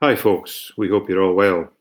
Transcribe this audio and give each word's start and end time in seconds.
Hi, 0.00 0.14
folks. 0.14 0.70
We 0.76 0.88
hope 0.88 1.08
you're 1.08 1.24
all 1.24 1.34
well. 1.34 1.72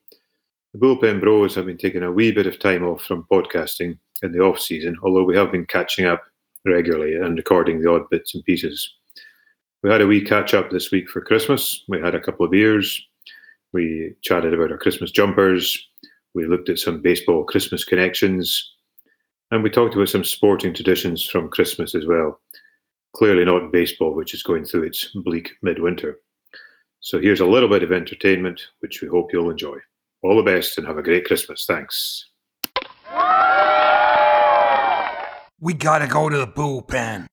The 0.73 0.79
Bullpen 0.79 1.21
Bros 1.21 1.53
have 1.53 1.67
been 1.67 1.77
taking 1.77 2.01
a 2.01 2.11
wee 2.11 2.31
bit 2.31 2.47
of 2.47 2.57
time 2.57 2.83
off 2.83 3.03
from 3.03 3.27
podcasting 3.31 3.99
in 4.23 4.31
the 4.31 4.39
off 4.39 4.59
season, 4.59 4.97
although 5.03 5.23
we 5.23 5.37
have 5.37 5.51
been 5.51 5.67
catching 5.67 6.07
up 6.07 6.23
regularly 6.65 7.13
and 7.13 7.37
recording 7.37 7.79
the 7.79 7.91
odd 7.91 8.09
bits 8.09 8.33
and 8.33 8.43
pieces. 8.43 8.91
We 9.83 9.91
had 9.91 10.01
a 10.01 10.07
wee 10.07 10.25
catch 10.25 10.55
up 10.55 10.71
this 10.71 10.89
week 10.89 11.07
for 11.11 11.21
Christmas. 11.21 11.83
We 11.87 12.01
had 12.01 12.15
a 12.15 12.19
couple 12.19 12.43
of 12.43 12.51
beers. 12.51 12.99
We 13.71 14.15
chatted 14.23 14.51
about 14.51 14.71
our 14.71 14.79
Christmas 14.79 15.11
jumpers. 15.11 15.87
We 16.33 16.47
looked 16.47 16.69
at 16.69 16.79
some 16.79 17.03
baseball 17.03 17.43
Christmas 17.43 17.83
connections. 17.83 18.73
And 19.51 19.61
we 19.61 19.69
talked 19.69 19.93
about 19.93 20.09
some 20.09 20.23
sporting 20.23 20.73
traditions 20.73 21.23
from 21.23 21.49
Christmas 21.49 21.93
as 21.93 22.07
well. 22.07 22.39
Clearly 23.15 23.45
not 23.45 23.71
baseball, 23.71 24.15
which 24.15 24.33
is 24.33 24.41
going 24.41 24.65
through 24.65 24.85
its 24.85 25.05
bleak 25.13 25.51
midwinter. 25.61 26.17
So 26.99 27.19
here's 27.19 27.39
a 27.39 27.45
little 27.45 27.69
bit 27.69 27.83
of 27.83 27.91
entertainment, 27.91 28.61
which 28.79 29.01
we 29.01 29.07
hope 29.07 29.31
you'll 29.31 29.49
enjoy. 29.49 29.77
All 30.23 30.35
the 30.35 30.43
best 30.43 30.77
and 30.77 30.87
have 30.87 30.97
a 30.97 31.03
great 31.03 31.25
Christmas. 31.25 31.65
Thanks. 31.65 32.29
We 35.59 35.73
gotta 35.73 36.07
go 36.07 36.29
to 36.29 36.37
the 36.37 36.47
bullpen. 36.47 37.27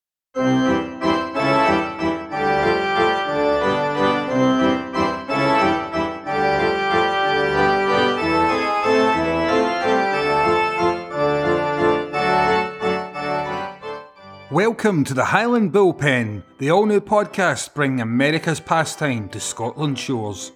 Welcome 14.55 15.03
to 15.07 15.15
the 15.15 15.25
Highland 15.25 15.73
Bullpen, 15.73 16.45
the 16.59 16.71
all 16.71 16.87
new 16.87 17.01
podcast 17.01 17.75
bringing 17.75 18.01
America's 18.01 18.61
pastime 18.61 19.29
to 19.31 19.41
Scotland 19.41 19.99
shores. 19.99 20.53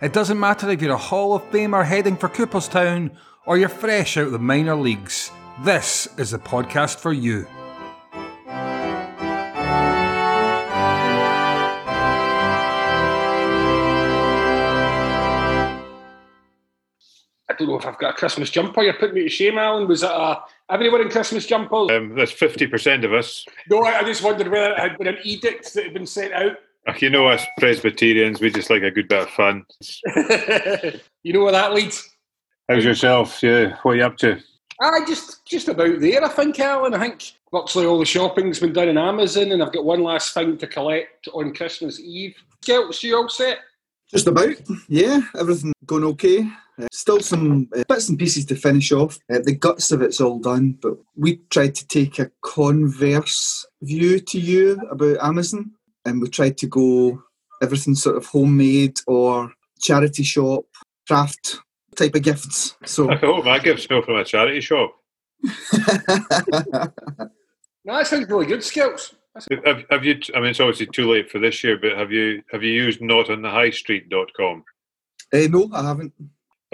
It 0.00 0.14
doesn't 0.14 0.40
matter 0.40 0.70
if 0.70 0.80
you're 0.80 0.94
a 0.94 0.96
Hall 0.96 1.34
of 1.34 1.42
Famer 1.50 1.84
heading 1.84 2.16
for 2.16 2.30
Cooperstown 2.30 3.10
or 3.44 3.58
you're 3.58 3.68
fresh 3.68 4.16
out 4.16 4.28
of 4.28 4.32
the 4.32 4.38
minor 4.38 4.74
leagues, 4.74 5.30
this 5.62 6.08
is 6.16 6.30
the 6.30 6.38
podcast 6.38 6.96
for 6.96 7.12
you. 7.12 7.46
I 17.54 17.56
don't 17.56 17.68
know 17.68 17.78
if 17.78 17.86
I've 17.86 17.98
got 17.98 18.14
a 18.14 18.16
Christmas 18.16 18.50
jumper. 18.50 18.82
You're 18.82 18.94
putting 18.94 19.14
me 19.14 19.22
to 19.22 19.28
shame, 19.28 19.58
Alan. 19.58 19.86
Was 19.86 20.00
that 20.00 20.12
a 20.12 20.42
everyone 20.70 21.02
in 21.02 21.08
Christmas 21.08 21.46
jumpers? 21.46 21.90
Um, 21.90 22.14
that's 22.16 22.32
50% 22.32 23.04
of 23.04 23.12
us. 23.12 23.44
no, 23.70 23.84
I, 23.84 24.00
I 24.00 24.02
just 24.02 24.22
wondered 24.22 24.48
whether 24.48 24.72
it 24.72 24.78
had 24.78 24.98
been 24.98 25.06
an 25.06 25.18
edict 25.22 25.72
that 25.74 25.84
had 25.84 25.94
been 25.94 26.06
sent 26.06 26.32
out. 26.32 26.56
Ach, 26.88 27.00
You 27.00 27.10
know, 27.10 27.28
us 27.28 27.44
Presbyterians, 27.58 28.40
we 28.40 28.50
just 28.50 28.70
like 28.70 28.82
a 28.82 28.90
good 28.90 29.08
bit 29.08 29.22
of 29.22 29.30
fun. 29.30 29.64
you 31.22 31.32
know 31.32 31.44
where 31.44 31.52
that 31.52 31.74
leads? 31.74 32.10
How's 32.68 32.84
yourself? 32.84 33.42
Yeah, 33.42 33.76
what 33.82 33.92
are 33.92 33.96
you 33.96 34.04
up 34.04 34.16
to? 34.18 34.40
I 34.80 35.04
just 35.06 35.46
just 35.46 35.68
about 35.68 36.00
there, 36.00 36.24
I 36.24 36.28
think, 36.28 36.58
Alan. 36.58 36.94
I 36.94 36.98
think 36.98 37.32
virtually 37.52 37.86
all 37.86 37.98
the 37.98 38.04
shopping's 38.04 38.58
been 38.58 38.72
done 38.72 38.88
on 38.88 38.98
Amazon, 38.98 39.52
and 39.52 39.62
I've 39.62 39.72
got 39.72 39.84
one 39.84 40.02
last 40.02 40.34
thing 40.34 40.58
to 40.58 40.66
collect 40.66 41.28
on 41.32 41.54
Christmas 41.54 42.00
Eve. 42.00 42.34
Skelts, 42.60 43.02
you 43.02 43.16
all 43.16 43.28
set? 43.28 43.58
Just 44.10 44.26
about, 44.26 44.54
yeah. 44.88 45.20
Everything 45.38 45.72
going 45.86 46.04
okay. 46.04 46.48
Uh, 46.80 46.86
still 46.92 47.20
some 47.20 47.68
uh, 47.76 47.82
bits 47.88 48.08
and 48.08 48.18
pieces 48.18 48.44
to 48.46 48.56
finish 48.56 48.90
off. 48.92 49.18
Uh, 49.32 49.38
the 49.44 49.54
guts 49.54 49.92
of 49.92 50.02
it's 50.02 50.20
all 50.20 50.38
done, 50.38 50.76
but 50.82 50.94
we 51.16 51.36
tried 51.50 51.74
to 51.74 51.86
take 51.86 52.18
a 52.18 52.30
converse 52.42 53.66
view 53.82 54.18
to 54.18 54.40
you 54.40 54.80
about 54.90 55.18
Amazon, 55.22 55.70
and 56.04 56.20
we 56.20 56.28
tried 56.28 56.58
to 56.58 56.66
go 56.66 57.22
everything 57.62 57.94
sort 57.94 58.16
of 58.16 58.26
homemade 58.26 58.98
or 59.06 59.52
charity 59.80 60.22
shop, 60.22 60.64
craft 61.06 61.60
type 61.96 62.14
of 62.14 62.22
gifts. 62.22 62.76
So 62.84 63.10
I 63.10 63.16
hope 63.16 63.44
my 63.44 63.58
gift's 63.58 63.88
not 63.88 64.04
from 64.04 64.16
a 64.16 64.24
charity 64.24 64.60
shop. 64.60 64.94
No, 67.84 67.98
that 67.98 68.06
sounds 68.06 68.28
really 68.28 68.46
good, 68.46 68.60
Skelts. 68.60 69.14
Have, 69.66 69.84
have 69.90 70.04
you? 70.04 70.18
I 70.34 70.40
mean, 70.40 70.50
it's 70.50 70.60
obviously 70.60 70.86
too 70.86 71.10
late 71.10 71.30
for 71.30 71.38
this 71.38 71.62
year, 71.62 71.76
but 71.76 71.96
have 71.98 72.10
you 72.10 72.42
have 72.50 72.62
you 72.62 72.70
used 72.70 73.00
notonthehighstreet.com? 73.00 74.64
Uh, 75.32 75.38
no, 75.50 75.68
I 75.72 75.82
haven't. 75.82 76.12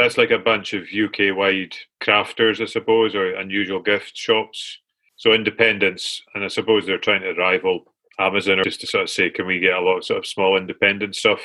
That's 0.00 0.16
like 0.16 0.30
a 0.30 0.38
bunch 0.38 0.72
of 0.72 0.84
UK 0.84 1.36
wide 1.36 1.76
crafters, 2.00 2.62
I 2.62 2.64
suppose, 2.64 3.14
or 3.14 3.34
unusual 3.34 3.80
gift 3.80 4.16
shops. 4.16 4.78
So 5.16 5.34
independents, 5.34 6.22
and 6.34 6.42
I 6.42 6.48
suppose 6.48 6.86
they're 6.86 6.96
trying 6.96 7.20
to 7.20 7.34
rival 7.34 7.92
Amazon, 8.18 8.60
or 8.60 8.64
just 8.64 8.80
to 8.80 8.86
sort 8.86 9.02
of 9.02 9.10
say, 9.10 9.28
can 9.28 9.46
we 9.46 9.58
get 9.58 9.74
a 9.74 9.80
lot 9.80 9.98
of 9.98 10.04
sort 10.06 10.20
of 10.20 10.26
small 10.26 10.56
independent 10.56 11.16
stuff? 11.16 11.40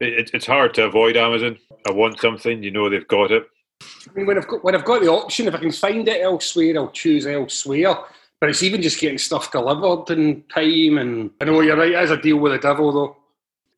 It, 0.00 0.32
it's 0.34 0.46
hard 0.46 0.74
to 0.74 0.86
avoid 0.86 1.16
Amazon. 1.16 1.58
I 1.86 1.92
want 1.92 2.18
something, 2.18 2.60
you 2.64 2.72
know, 2.72 2.90
they've 2.90 3.06
got 3.06 3.30
it. 3.30 3.46
I 3.82 4.12
mean, 4.14 4.26
when 4.26 4.36
I've 4.36 4.48
got 4.48 4.64
when 4.64 4.74
I've 4.74 4.84
got 4.84 5.00
the 5.00 5.08
option, 5.08 5.46
if 5.46 5.54
I 5.54 5.58
can 5.58 5.70
find 5.70 6.08
it 6.08 6.22
elsewhere, 6.22 6.74
I'll 6.76 6.90
choose 6.90 7.24
elsewhere. 7.24 7.98
But 8.40 8.50
it's 8.50 8.64
even 8.64 8.82
just 8.82 8.98
getting 8.98 9.18
stuff 9.18 9.52
delivered 9.52 10.10
in 10.10 10.42
time, 10.52 10.98
and 10.98 11.30
I 11.40 11.44
know 11.44 11.60
you're 11.60 11.76
right. 11.76 11.92
It 11.92 12.02
is 12.02 12.10
a 12.10 12.20
deal 12.20 12.38
with 12.38 12.50
the 12.50 12.58
devil, 12.58 12.90
though. 12.90 13.16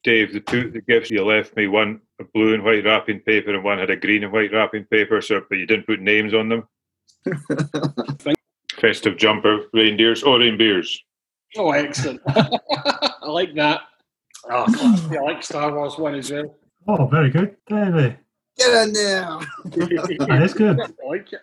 Dave, 0.03 0.33
the 0.33 0.41
two 0.41 0.71
the 0.71 0.81
gifts 0.81 1.11
you 1.11 1.23
left 1.23 1.55
me, 1.57 1.67
one 1.67 2.01
a 2.21 2.25
blue 2.25 2.55
and 2.55 2.63
white 2.65 2.85
wrapping 2.85 3.21
paper, 3.21 3.55
and 3.55 3.65
one 3.65 3.79
had 3.79 3.91
a 3.91 3.97
green 3.97 4.25
and 4.25 4.33
white 4.33 4.53
wrapping 4.53 4.85
paper. 4.85 5.21
So, 5.21 5.43
but 5.49 5.59
you 5.59 5.67
didn't 5.67 5.87
put 5.87 6.01
names 6.01 6.35
on 6.35 6.49
them. 6.49 6.69
Festive 8.81 9.17
jumper, 9.17 9.61
reindeers, 9.73 10.23
or 10.23 10.39
reindeers. 10.39 11.03
Oh, 11.57 11.71
excellent! 11.71 12.21
I 12.27 13.27
like 13.29 13.55
that. 13.55 13.83
Oh, 14.51 14.65
classy. 14.67 15.17
I 15.17 15.21
like 15.23 15.43
Star 15.43 15.73
Wars 15.75 15.97
one 15.99 16.15
as 16.17 16.31
well. 16.31 16.55
Oh, 16.89 17.07
very 17.07 17.31
good, 17.31 17.57
Davey. 17.69 18.17
Get 18.59 18.87
in 18.89 18.93
there. 18.93 19.39
That 19.65 20.43
is 20.45 20.55
good. 20.55 20.81
I 20.81 20.87
like 21.07 21.33
it. 21.33 21.41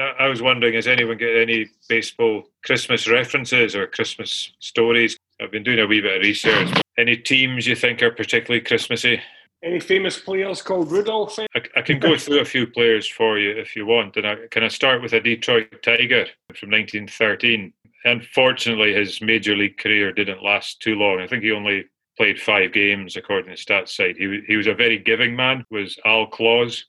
I- 0.00 0.24
I 0.24 0.26
was 0.28 0.42
wondering, 0.42 0.74
has 0.74 0.86
anyone 0.86 1.16
got 1.18 1.26
any 1.28 1.66
baseball 1.88 2.50
Christmas 2.64 3.08
references 3.08 3.74
or 3.74 3.86
Christmas 3.86 4.52
stories? 4.60 5.16
I've 5.40 5.50
been 5.52 5.62
doing 5.62 5.78
a 5.80 5.86
wee 5.86 6.00
bit 6.00 6.16
of 6.16 6.22
research. 6.22 6.68
Any 6.98 7.16
teams 7.16 7.66
you 7.66 7.74
think 7.76 8.02
are 8.02 8.10
particularly 8.10 8.60
Christmassy? 8.60 9.20
Any 9.62 9.80
famous 9.80 10.18
players 10.18 10.62
called 10.62 10.90
Rudolph? 10.92 11.38
I, 11.38 11.62
I 11.76 11.82
can 11.82 11.98
go 11.98 12.16
through 12.16 12.40
a 12.40 12.44
few 12.44 12.66
players 12.66 13.08
for 13.08 13.38
you 13.38 13.50
if 13.50 13.74
you 13.74 13.86
want. 13.86 14.16
And 14.16 14.26
I, 14.26 14.36
can 14.50 14.62
I 14.62 14.68
start 14.68 15.02
with 15.02 15.12
a 15.14 15.20
Detroit 15.20 15.82
Tiger 15.82 16.26
from 16.54 16.70
1913? 16.70 17.72
Unfortunately, 18.04 18.94
his 18.94 19.20
major 19.20 19.56
league 19.56 19.76
career 19.76 20.12
didn't 20.12 20.44
last 20.44 20.80
too 20.80 20.94
long. 20.94 21.20
I 21.20 21.26
think 21.26 21.42
he 21.42 21.50
only 21.50 21.86
played 22.16 22.40
five 22.40 22.72
games, 22.72 23.16
according 23.16 23.54
to 23.54 23.60
stats 23.60 23.90
site. 23.90 24.16
He, 24.16 24.42
he 24.46 24.56
was 24.56 24.68
a 24.68 24.74
very 24.74 24.98
giving 24.98 25.34
man. 25.34 25.64
Was 25.70 25.98
Al 26.04 26.26
Claus 26.26 26.84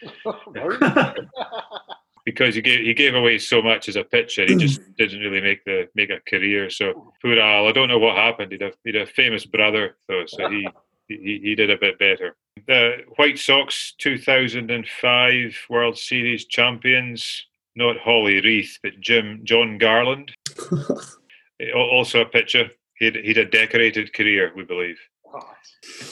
because 2.24 2.54
he 2.54 2.60
gave 2.60 2.80
he 2.80 2.94
gave 2.94 3.14
away 3.14 3.38
so 3.38 3.62
much 3.62 3.88
as 3.88 3.96
a 3.96 4.04
pitcher. 4.04 4.44
He 4.46 4.56
just 4.56 4.80
didn't 4.98 5.20
really 5.20 5.40
make 5.40 5.64
the 5.64 5.88
make 5.94 6.10
a 6.10 6.20
career. 6.28 6.70
So 6.70 7.12
poor 7.22 7.38
Al. 7.38 7.68
I 7.68 7.72
don't 7.72 7.88
know 7.88 7.98
what 7.98 8.16
happened. 8.16 8.52
He'd 8.52 8.62
a 8.62 8.72
he'd 8.84 8.96
a 8.96 9.06
famous 9.06 9.44
brother 9.44 9.96
though, 10.08 10.24
so 10.26 10.48
he. 10.48 10.68
He, 11.08 11.40
he 11.42 11.54
did 11.54 11.70
a 11.70 11.78
bit 11.78 11.98
better. 11.98 12.36
The 12.66 12.98
White 13.16 13.38
Sox 13.38 13.94
2005 13.98 15.56
World 15.70 15.98
Series 15.98 16.44
champions, 16.46 17.46
not 17.74 17.98
Holly 17.98 18.40
Reith, 18.40 18.78
but 18.82 19.00
Jim 19.00 19.40
Jon 19.44 19.78
Garland. 19.78 20.32
Also 21.74 22.20
a 22.20 22.24
pitcher. 22.24 22.70
He'd, 23.00 23.16
he'd 23.16 23.36
a 23.36 23.44
decorated 23.44 24.12
career, 24.12 24.52
we 24.54 24.62
believe. 24.62 24.96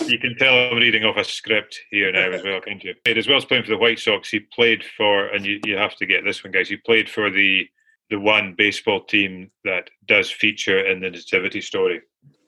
You 0.05 0.19
can 0.19 0.37
tell 0.37 0.55
I'm 0.55 0.77
reading 0.77 1.05
off 1.05 1.17
a 1.17 1.25
script 1.25 1.79
here 1.91 2.11
now 2.13 2.31
as 2.31 2.43
well, 2.43 2.61
can't 2.61 2.83
you? 2.83 2.95
As 3.07 3.29
well 3.29 3.37
as 3.37 3.45
playing 3.45 3.63
for 3.63 3.71
the 3.71 3.79
White 3.79 3.99
Sox, 3.99 4.29
he 4.29 4.41
played 4.41 4.85
for, 4.97 5.29
and 5.29 5.45
you, 5.45 5.61
you 5.65 5.77
have 5.77 5.97
to 5.99 6.07
get 6.07 6.25
this 6.25 6.43
one, 6.43 6.53
guys. 6.53 6.69
He 6.69 6.77
played 6.77 7.09
for 7.09 7.31
the 7.31 7.69
the 8.11 8.21
one 8.21 8.55
baseball 8.57 9.03
team 9.05 9.51
that 9.65 9.91
does 10.07 10.31
feature 10.31 10.87
in 10.87 11.01
the 11.01 11.11
Nativity 11.11 11.61
story. 11.61 12.01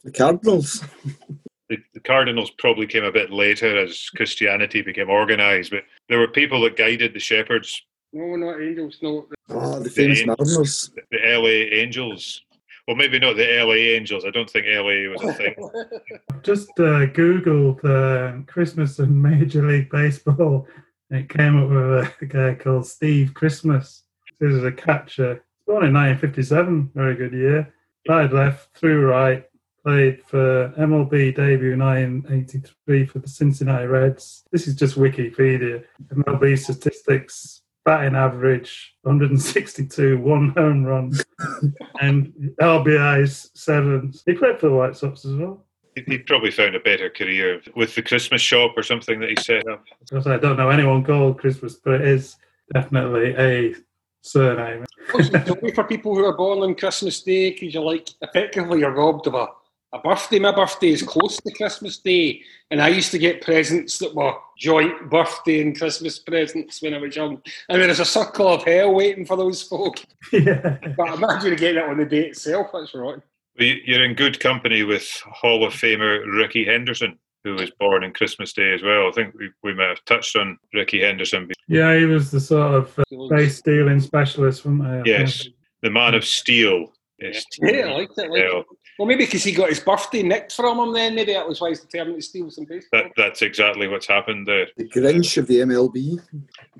the 0.04 0.12
Cardinals. 0.12 0.84
The, 1.68 1.78
the 1.94 2.00
Cardinals 2.00 2.50
probably 2.50 2.86
came 2.86 3.04
a 3.04 3.12
bit 3.12 3.30
later 3.30 3.78
as 3.78 4.08
Christianity 4.16 4.80
became 4.82 5.10
organised, 5.10 5.70
but 5.70 5.84
there 6.08 6.18
were 6.18 6.28
people 6.28 6.60
that 6.62 6.76
guided 6.76 7.12
the 7.12 7.20
shepherds, 7.20 7.82
No, 8.12 8.36
not 8.36 8.60
Angels. 8.62 8.98
No. 9.02 9.26
Oh, 9.50 9.78
the 9.80 9.90
famous 9.90 10.20
Angels. 10.20 10.38
Mariners. 10.48 10.90
the 11.10 11.18
LA 11.18 11.76
Angels. 11.78 12.42
Well, 12.86 12.96
maybe 12.96 13.18
not 13.18 13.36
the 13.36 13.44
LA 13.62 13.74
Angels. 13.74 14.24
I 14.24 14.30
don't 14.30 14.48
think 14.48 14.64
LA 14.66 15.10
was 15.12 15.22
a 15.22 15.34
thing. 15.34 15.54
Just 16.42 16.70
uh, 16.78 17.04
Googled 17.12 17.84
uh, 17.84 18.42
Christmas 18.50 18.98
and 18.98 19.22
Major 19.22 19.66
League 19.66 19.90
Baseball. 19.90 20.66
And 21.10 21.20
it 21.20 21.28
came 21.28 21.62
up 21.62 21.68
with 21.68 22.12
a 22.22 22.26
guy 22.26 22.54
called 22.54 22.86
Steve 22.86 23.34
Christmas. 23.34 24.04
This 24.40 24.54
is 24.54 24.64
a 24.64 24.72
catcher. 24.72 25.44
Born 25.66 25.84
in 25.84 25.92
1957, 25.92 26.92
very 26.94 27.14
good 27.14 27.34
year. 27.34 27.74
Played 28.06 28.32
left, 28.32 28.74
threw 28.74 29.06
right. 29.06 29.44
Played 29.88 30.22
for 30.26 30.68
MLB 30.76 31.34
debut 31.34 31.72
in 31.72 31.78
1983 31.78 33.06
for 33.06 33.20
the 33.20 33.26
Cincinnati 33.26 33.86
Reds. 33.86 34.44
This 34.52 34.68
is 34.68 34.74
just 34.74 34.98
Wikipedia. 34.98 35.82
MLB 36.12 36.58
statistics, 36.58 37.62
batting 37.86 38.14
average 38.14 38.94
162, 39.04 40.18
one 40.18 40.50
home 40.50 40.84
run, 40.84 41.14
and 42.02 42.34
RBI's 42.60 43.50
seven. 43.54 44.12
He 44.26 44.34
played 44.34 44.60
for 44.60 44.68
the 44.68 44.74
White 44.74 44.94
Sox 44.94 45.24
as 45.24 45.32
well. 45.32 45.64
He, 45.94 46.02
he 46.06 46.18
probably 46.18 46.50
found 46.50 46.74
a 46.74 46.80
better 46.80 47.08
career 47.08 47.62
with 47.74 47.94
the 47.94 48.02
Christmas 48.02 48.42
shop 48.42 48.72
or 48.76 48.82
something 48.82 49.18
that 49.20 49.30
he 49.30 49.36
set 49.36 49.66
up. 49.66 49.86
I 50.12 50.36
don't 50.36 50.58
know 50.58 50.68
anyone 50.68 51.02
called 51.02 51.38
Christmas, 51.38 51.76
but 51.82 52.02
it 52.02 52.08
is 52.08 52.36
definitely 52.74 53.34
a 53.38 53.74
surname. 54.20 54.84
What's 55.12 55.30
the 55.30 55.42
story 55.46 55.72
for 55.72 55.84
people 55.84 56.14
who 56.14 56.26
are 56.26 56.36
born 56.36 56.58
on 56.58 56.74
Christmas 56.74 57.22
Day? 57.22 57.52
Because 57.52 57.72
you're 57.72 57.82
like, 57.82 58.10
effectively, 58.20 58.80
you're 58.80 58.92
robbed 58.92 59.26
of 59.26 59.32
a, 59.32 59.46
a 59.92 59.98
birthday. 59.98 60.38
My 60.38 60.52
birthday 60.54 60.90
is 60.90 61.02
close 61.02 61.36
to 61.38 61.52
Christmas 61.52 61.98
Day, 61.98 62.42
and 62.70 62.80
I 62.82 62.88
used 62.88 63.10
to 63.12 63.18
get 63.18 63.40
presents 63.42 63.98
that 63.98 64.14
were 64.14 64.34
joint 64.58 65.08
birthday 65.10 65.62
and 65.62 65.76
Christmas 65.76 66.18
presents 66.18 66.82
when 66.82 66.94
I 66.94 66.98
was 66.98 67.16
young. 67.16 67.40
And 67.68 67.80
there 67.80 67.88
is 67.88 68.00
a 68.00 68.04
circle 68.04 68.48
of 68.48 68.64
hell 68.64 68.94
waiting 68.94 69.24
for 69.24 69.36
those 69.36 69.62
folk. 69.62 69.98
yeah. 70.32 70.76
But 70.96 71.14
imagine 71.14 71.56
getting 71.56 71.82
it 71.82 71.88
on 71.88 71.98
the 71.98 72.04
day 72.04 72.26
itself. 72.28 72.68
That's 72.72 72.94
right. 72.94 73.18
Well, 73.58 73.66
you- 73.66 73.80
You're 73.84 74.04
in 74.04 74.14
good 74.14 74.40
company 74.40 74.82
with 74.82 75.08
Hall 75.24 75.64
of 75.64 75.72
Famer 75.72 76.24
Rickey 76.36 76.64
Henderson, 76.64 77.18
who 77.44 77.54
was 77.54 77.70
born 77.80 78.04
on 78.04 78.12
Christmas 78.12 78.52
Day 78.52 78.72
as 78.74 78.82
well. 78.82 79.08
I 79.08 79.12
think 79.12 79.34
we, 79.38 79.50
we 79.62 79.72
might 79.74 79.88
have 79.88 80.04
touched 80.04 80.36
on 80.36 80.58
Rickey 80.74 81.00
Henderson. 81.00 81.48
Yeah, 81.66 81.96
he 81.98 82.04
was 82.04 82.30
the 82.30 82.40
sort 82.40 82.74
of 82.74 82.98
uh, 82.98 83.04
base 83.34 83.56
stealing 83.58 84.00
specialist, 84.00 84.64
wasn't 84.66 84.84
he? 84.84 85.12
I 85.12 85.18
Yes, 85.18 85.42
think? 85.44 85.54
the 85.82 85.90
man 85.90 86.14
of 86.14 86.24
steel. 86.24 86.92
Yes. 87.20 87.44
Yeah, 87.60 87.86
I 87.86 87.92
liked 87.94 88.16
it. 88.18 88.30
Like, 88.30 88.42
Yeah, 88.42 88.62
well, 88.98 89.06
maybe 89.06 89.24
because 89.24 89.44
he 89.44 89.52
got 89.52 89.68
his 89.68 89.78
birthday 89.78 90.22
nicked 90.22 90.52
from 90.52 90.78
him 90.78 90.92
then. 90.92 91.14
Maybe 91.14 91.32
that 91.32 91.46
was 91.46 91.60
why 91.60 91.68
he's 91.68 91.80
determined 91.80 92.16
to 92.16 92.22
steal 92.22 92.50
some 92.50 92.64
baseball. 92.64 93.02
that, 93.02 93.12
that's 93.16 93.42
exactly 93.42 93.86
what's 93.86 94.08
happened 94.08 94.46
there. 94.46 94.66
The 94.76 94.88
Grinch 94.88 95.38
of 95.38 95.46
the 95.46 95.60
MLB. 95.60 96.20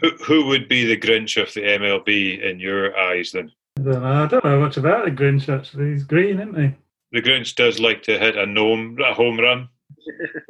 Who, 0.01 0.11
who 0.25 0.47
would 0.47 0.69
be 0.69 0.85
the 0.85 0.99
Grinch 0.99 1.41
of 1.41 1.55
the 1.55 1.61
MLB 1.61 2.43
in 2.43 2.59
your 2.59 2.99
eyes 2.99 3.31
then? 3.31 3.53
I 3.79 3.83
don't 3.83 4.03
know. 4.03 4.25
I 4.25 4.27
don't 4.27 4.45
know 4.45 4.61
much 4.61 4.77
about 4.77 5.05
the 5.05 5.13
Grinch 5.13 5.49
actually. 5.49 5.93
He's 5.93 6.03
green, 6.03 6.41
isn't 6.41 6.61
he? 6.61 6.75
The 7.13 7.23
Grinch 7.23 7.55
does 7.55 7.79
like 7.79 8.03
to 8.03 8.19
hit 8.19 8.37
a 8.37 8.47
gnome, 8.47 8.99
a 9.01 9.15
home 9.15 9.39
run. 9.39 9.69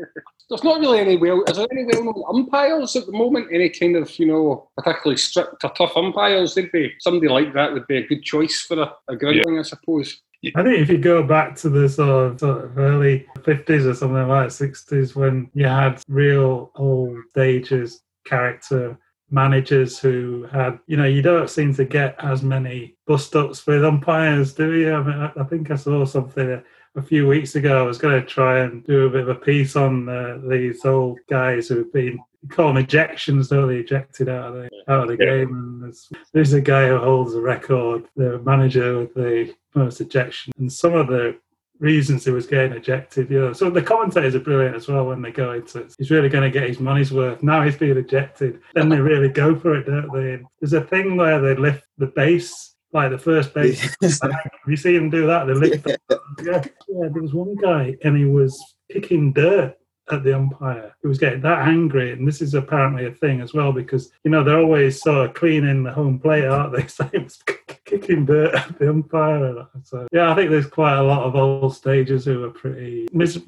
There's 0.48 0.64
not 0.64 0.80
really 0.80 1.00
any 1.00 1.18
well. 1.18 1.44
Is 1.44 1.58
there 1.58 1.66
any 1.70 1.84
well-known 1.84 2.24
umpires 2.26 2.96
at 2.96 3.04
the 3.04 3.12
moment? 3.12 3.48
Any 3.52 3.68
kind 3.68 3.96
of 3.96 4.18
you 4.18 4.26
know 4.26 4.70
particularly 4.78 5.18
strict 5.18 5.62
or 5.62 5.70
tough 5.74 5.94
umpires? 5.94 6.54
They'd 6.54 6.72
be 6.72 6.94
somebody 7.00 7.28
like 7.28 7.52
that 7.52 7.74
would 7.74 7.86
be 7.86 7.98
a 7.98 8.06
good 8.06 8.22
choice 8.22 8.62
for 8.62 8.80
a, 8.80 8.94
a 9.08 9.16
groundling, 9.16 9.58
I 9.58 9.62
suppose. 9.62 10.22
I 10.54 10.62
think 10.62 10.78
if 10.78 10.88
you 10.88 10.98
go 10.98 11.22
back 11.22 11.56
to 11.56 11.68
the 11.68 11.88
sort 11.88 12.32
of, 12.32 12.40
sort 12.40 12.64
of 12.64 12.78
early 12.78 13.26
50s 13.38 13.86
or 13.86 13.94
something 13.94 14.28
like 14.28 14.48
60s, 14.48 15.16
when 15.16 15.50
you 15.52 15.66
had 15.66 16.00
real 16.08 16.70
old 16.76 17.18
stages 17.30 18.02
character 18.24 18.96
managers 19.30 19.98
who 19.98 20.46
had, 20.52 20.78
you 20.86 20.96
know, 20.96 21.04
you 21.04 21.22
don't 21.22 21.50
seem 21.50 21.74
to 21.74 21.84
get 21.84 22.14
as 22.22 22.42
many 22.42 22.96
bust 23.06 23.34
ups 23.36 23.66
with 23.66 23.84
umpires, 23.84 24.54
do 24.54 24.74
you? 24.74 24.92
I, 24.92 25.02
mean, 25.02 25.32
I, 25.36 25.44
think 25.44 25.70
I 25.70 25.76
saw 25.76 26.04
something 26.04 26.62
a, 26.96 27.02
few 27.02 27.28
weeks 27.28 27.54
ago. 27.54 27.78
I 27.78 27.86
was 27.86 27.98
going 27.98 28.20
to 28.20 28.26
try 28.26 28.60
and 28.60 28.84
do 28.84 29.06
a 29.06 29.10
bit 29.10 29.20
of 29.20 29.28
a 29.28 29.34
piece 29.36 29.76
on 29.76 30.08
uh, 30.08 30.40
these 30.48 30.84
old 30.84 31.18
guys 31.28 31.68
who've 31.68 31.92
been. 31.92 32.18
Call 32.50 32.72
them 32.72 32.84
ejections, 32.84 33.48
though 33.48 33.66
they 33.66 33.78
ejected 33.78 34.28
out 34.28 34.48
of 34.48 34.54
the 34.54 34.70
out 34.88 35.02
of 35.02 35.08
the 35.08 35.24
Yeah. 35.24 35.38
game. 35.38 35.54
And 35.54 35.82
there's, 35.82 36.08
there's 36.32 36.52
a 36.52 36.60
guy 36.60 36.88
who 36.88 36.98
holds 36.98 37.34
a 37.34 37.40
record, 37.40 38.04
the 38.16 38.38
manager 38.40 39.00
with 39.00 39.14
the 39.14 39.54
most 39.74 40.00
ejection, 40.00 40.52
and 40.58 40.72
some 40.72 40.94
of 40.94 41.06
the 41.08 41.36
reasons 41.78 42.24
he 42.24 42.30
was 42.32 42.46
getting 42.46 42.72
ejected. 42.72 43.30
You 43.30 43.40
know, 43.40 43.52
so 43.52 43.70
the 43.70 43.82
commentators 43.82 44.34
are 44.34 44.40
brilliant 44.40 44.74
as 44.76 44.88
well 44.88 45.06
when 45.06 45.22
they 45.22 45.30
go 45.30 45.52
into 45.52 45.80
it. 45.80 45.94
He's 45.98 46.10
really 46.10 46.28
going 46.28 46.44
to 46.44 46.50
get 46.50 46.68
his 46.68 46.80
money's 46.80 47.12
worth. 47.12 47.42
Now 47.42 47.62
he's 47.62 47.76
being 47.76 47.96
ejected, 47.96 48.60
then 48.74 48.88
they 48.88 48.98
really 48.98 49.28
go 49.28 49.54
for 49.56 49.76
it, 49.76 49.84
don't 49.86 50.12
they? 50.12 50.34
And 50.34 50.46
there's 50.60 50.72
a 50.72 50.80
thing 50.80 51.16
where 51.16 51.40
they 51.40 51.54
lift 51.54 51.84
the 51.98 52.06
base, 52.06 52.74
like 52.92 53.10
the 53.10 53.18
first 53.18 53.54
base. 53.54 53.80
Have 54.02 54.32
you 54.66 54.76
seen 54.76 54.96
him 54.96 55.10
do 55.10 55.26
that? 55.28 55.44
They 55.46 55.54
lift. 55.54 55.84
the- 55.84 55.98
yeah, 56.44 56.64
yeah. 56.88 57.08
There 57.12 57.22
was 57.22 57.34
one 57.34 57.54
guy, 57.56 57.96
and 58.02 58.16
he 58.16 58.24
was 58.24 58.60
kicking 58.90 59.32
dirt 59.32 59.77
at 60.10 60.24
the 60.24 60.34
umpire. 60.34 60.94
He 61.02 61.08
was 61.08 61.18
getting 61.18 61.40
that 61.42 61.66
angry, 61.68 62.12
and 62.12 62.26
this 62.26 62.40
is 62.42 62.54
apparently 62.54 63.06
a 63.06 63.12
thing 63.12 63.40
as 63.40 63.54
well 63.54 63.72
because 63.72 64.10
you 64.24 64.30
know 64.30 64.42
they're 64.44 64.58
always 64.60 65.00
sort 65.00 65.28
of 65.28 65.34
cleaning 65.34 65.82
the 65.82 65.92
home 65.92 66.18
plate, 66.18 66.44
aren't 66.46 66.74
they? 66.76 66.82
So 66.88 67.04
he 67.12 67.18
was 67.18 67.38
kicking 67.84 68.24
dirt 68.24 68.54
at 68.54 68.78
the 68.78 68.90
umpire. 68.90 69.66
So 69.84 70.06
yeah, 70.12 70.30
I 70.30 70.34
think 70.34 70.50
there's 70.50 70.66
quite 70.66 70.96
a 70.98 71.02
lot 71.02 71.22
of 71.24 71.34
old 71.36 71.74
stagers 71.76 72.24
who 72.24 72.44
are 72.44 72.50
pretty. 72.50 73.08
Mis- 73.12 73.38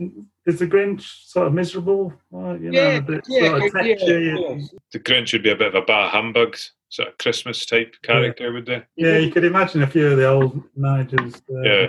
is 0.46 0.58
the 0.58 0.66
Grinch 0.66 1.26
sort 1.26 1.46
of 1.46 1.52
miserable? 1.54 2.12
Well, 2.30 2.56
you 2.58 2.70
know, 2.70 2.80
Yeah, 2.80 2.96
a 2.96 3.00
bit 3.02 3.24
yeah, 3.28 3.48
sort 3.48 3.56
of 3.62 3.62
yeah, 3.74 3.94
tetchy. 3.94 4.12
yeah. 4.24 4.58
The 4.92 4.98
Grinch 5.00 5.32
would 5.32 5.42
be 5.42 5.50
a 5.50 5.56
bit 5.56 5.68
of 5.74 5.82
a 5.82 5.82
bah 5.86 6.08
humbug, 6.10 6.56
sort 6.88 7.08
of 7.08 7.18
Christmas 7.18 7.64
type 7.66 7.94
character, 8.02 8.52
would 8.52 8.66
they? 8.66 8.82
Yeah, 8.96 9.18
you 9.18 9.30
could 9.30 9.44
imagine 9.44 9.82
a 9.82 9.86
few 9.86 10.06
of 10.08 10.16
the 10.16 10.26
old 10.28 10.62
managers 10.76 11.34
uh, 11.54 11.60
Yeah. 11.62 11.88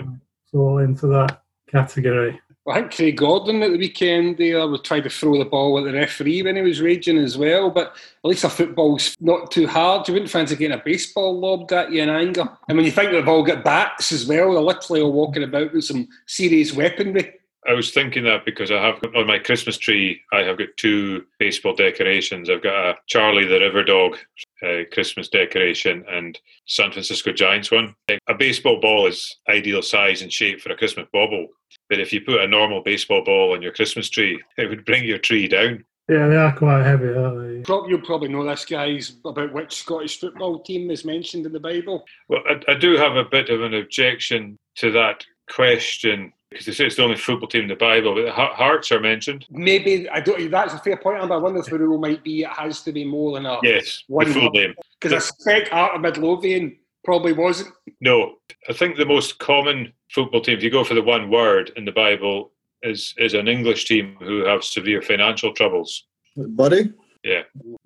fall 0.50 0.78
into 0.78 1.06
that 1.08 1.42
category. 1.70 2.38
I 2.68 2.74
think 2.74 2.94
Craig 2.94 3.16
Gordon 3.16 3.62
at 3.62 3.72
the 3.72 3.78
weekend 3.78 4.38
there 4.38 4.66
was 4.68 4.82
trying 4.82 5.02
to 5.02 5.10
throw 5.10 5.36
the 5.36 5.44
ball 5.44 5.78
at 5.78 5.84
the 5.84 5.92
referee 5.92 6.42
when 6.42 6.54
he 6.54 6.62
was 6.62 6.80
raging 6.80 7.18
as 7.18 7.36
well. 7.36 7.70
But 7.70 7.88
at 7.88 8.28
least 8.28 8.44
a 8.44 8.48
football's 8.48 9.16
not 9.20 9.50
too 9.50 9.66
hard. 9.66 10.06
You 10.06 10.14
wouldn't 10.14 10.30
fancy 10.30 10.54
getting 10.54 10.78
a 10.78 10.82
baseball 10.82 11.40
lobbed 11.40 11.72
at 11.72 11.90
you 11.90 12.02
in 12.02 12.08
anger. 12.08 12.48
And 12.68 12.76
when 12.76 12.86
you 12.86 12.92
think 12.92 13.10
they've 13.10 13.26
all 13.26 13.42
got 13.42 13.64
bats 13.64 14.12
as 14.12 14.26
well, 14.26 14.52
they're 14.52 14.62
literally 14.62 15.02
all 15.02 15.12
walking 15.12 15.42
about 15.42 15.72
with 15.72 15.84
some 15.84 16.08
serious 16.26 16.72
weaponry. 16.72 17.34
I 17.66 17.74
was 17.74 17.90
thinking 17.90 18.24
that 18.24 18.44
because 18.44 18.70
I 18.70 18.80
have 18.80 19.00
on 19.14 19.26
my 19.26 19.38
Christmas 19.38 19.76
tree, 19.76 20.20
I 20.32 20.42
have 20.42 20.58
got 20.58 20.68
two 20.76 21.24
baseball 21.38 21.74
decorations. 21.74 22.48
I've 22.48 22.62
got 22.62 22.90
a 22.90 22.94
Charlie 23.06 23.46
the 23.46 23.60
River 23.60 23.84
Dog 23.84 24.18
uh, 24.62 24.84
Christmas 24.92 25.28
decoration 25.28 26.04
and 26.08 26.38
San 26.66 26.92
Francisco 26.92 27.32
Giants 27.32 27.70
one. 27.70 27.94
A 28.28 28.34
baseball 28.34 28.80
ball 28.80 29.06
is 29.06 29.36
ideal 29.48 29.82
size 29.82 30.22
and 30.22 30.32
shape 30.32 30.60
for 30.60 30.72
a 30.72 30.76
Christmas 30.76 31.08
bauble, 31.12 31.48
but 31.88 32.00
if 32.00 32.12
you 32.12 32.20
put 32.20 32.40
a 32.40 32.46
normal 32.46 32.82
baseball 32.82 33.24
ball 33.24 33.54
on 33.54 33.62
your 33.62 33.72
Christmas 33.72 34.08
tree, 34.08 34.42
it 34.58 34.68
would 34.68 34.84
bring 34.84 35.04
your 35.04 35.18
tree 35.18 35.48
down. 35.48 35.84
Yeah, 36.08 36.28
they 36.28 36.36
are 36.36 36.54
quite 36.54 36.82
heavy, 36.82 37.14
aren't 37.14 37.64
they? 37.66 37.88
You'll 37.88 38.00
probably 38.00 38.28
know 38.28 38.44
this, 38.44 38.64
guys, 38.64 39.16
about 39.24 39.52
which 39.52 39.76
Scottish 39.76 40.18
football 40.18 40.60
team 40.60 40.90
is 40.90 41.04
mentioned 41.04 41.46
in 41.46 41.52
the 41.52 41.60
Bible. 41.60 42.04
Well, 42.28 42.42
I, 42.46 42.72
I 42.72 42.74
do 42.74 42.96
have 42.96 43.16
a 43.16 43.24
bit 43.24 43.50
of 43.50 43.62
an 43.62 43.74
objection 43.74 44.58
to 44.76 44.90
that 44.92 45.24
question 45.48 46.32
because 46.52 46.66
they 46.66 46.72
say 46.72 46.86
it's 46.86 46.96
the 46.96 47.02
only 47.02 47.16
football 47.16 47.48
team 47.48 47.62
in 47.62 47.68
the 47.68 47.74
Bible, 47.76 48.14
but 48.14 48.24
the 48.26 48.32
Hearts 48.32 48.92
are 48.92 49.00
mentioned. 49.00 49.46
Maybe, 49.50 50.08
I 50.08 50.20
don't, 50.20 50.50
that's 50.50 50.74
a 50.74 50.78
fair 50.78 50.96
point, 50.96 51.20
Amber. 51.22 51.34
I 51.34 51.38
wonder 51.38 51.60
if 51.60 51.66
the 51.66 51.78
rule 51.78 51.98
might 51.98 52.22
be 52.22 52.42
it 52.42 52.48
has 52.50 52.82
to 52.82 52.92
be 52.92 53.04
more 53.04 53.34
than 53.34 53.46
a. 53.46 53.58
Yes, 53.62 54.04
the 54.08 54.14
One 54.14 54.32
full 54.32 54.42
word. 54.44 54.52
name. 54.52 54.74
Because 55.00 55.12
I 55.12 55.18
suspect 55.18 55.68
Heart 55.70 55.96
of 55.96 56.00
Midlothian 56.02 56.76
probably 57.04 57.32
wasn't. 57.32 57.74
No, 58.00 58.36
I 58.68 58.72
think 58.72 58.96
the 58.96 59.06
most 59.06 59.38
common 59.38 59.92
football 60.10 60.40
team, 60.40 60.56
if 60.56 60.62
you 60.62 60.70
go 60.70 60.84
for 60.84 60.94
the 60.94 61.02
one 61.02 61.30
word 61.30 61.72
in 61.76 61.84
the 61.84 61.92
Bible, 61.92 62.52
is 62.82 63.14
is 63.18 63.34
an 63.34 63.48
English 63.48 63.84
team 63.86 64.16
who 64.20 64.44
have 64.44 64.64
severe 64.64 65.02
financial 65.02 65.52
troubles. 65.52 66.04
Buddy? 66.36 66.92
Yeah, 67.24 67.42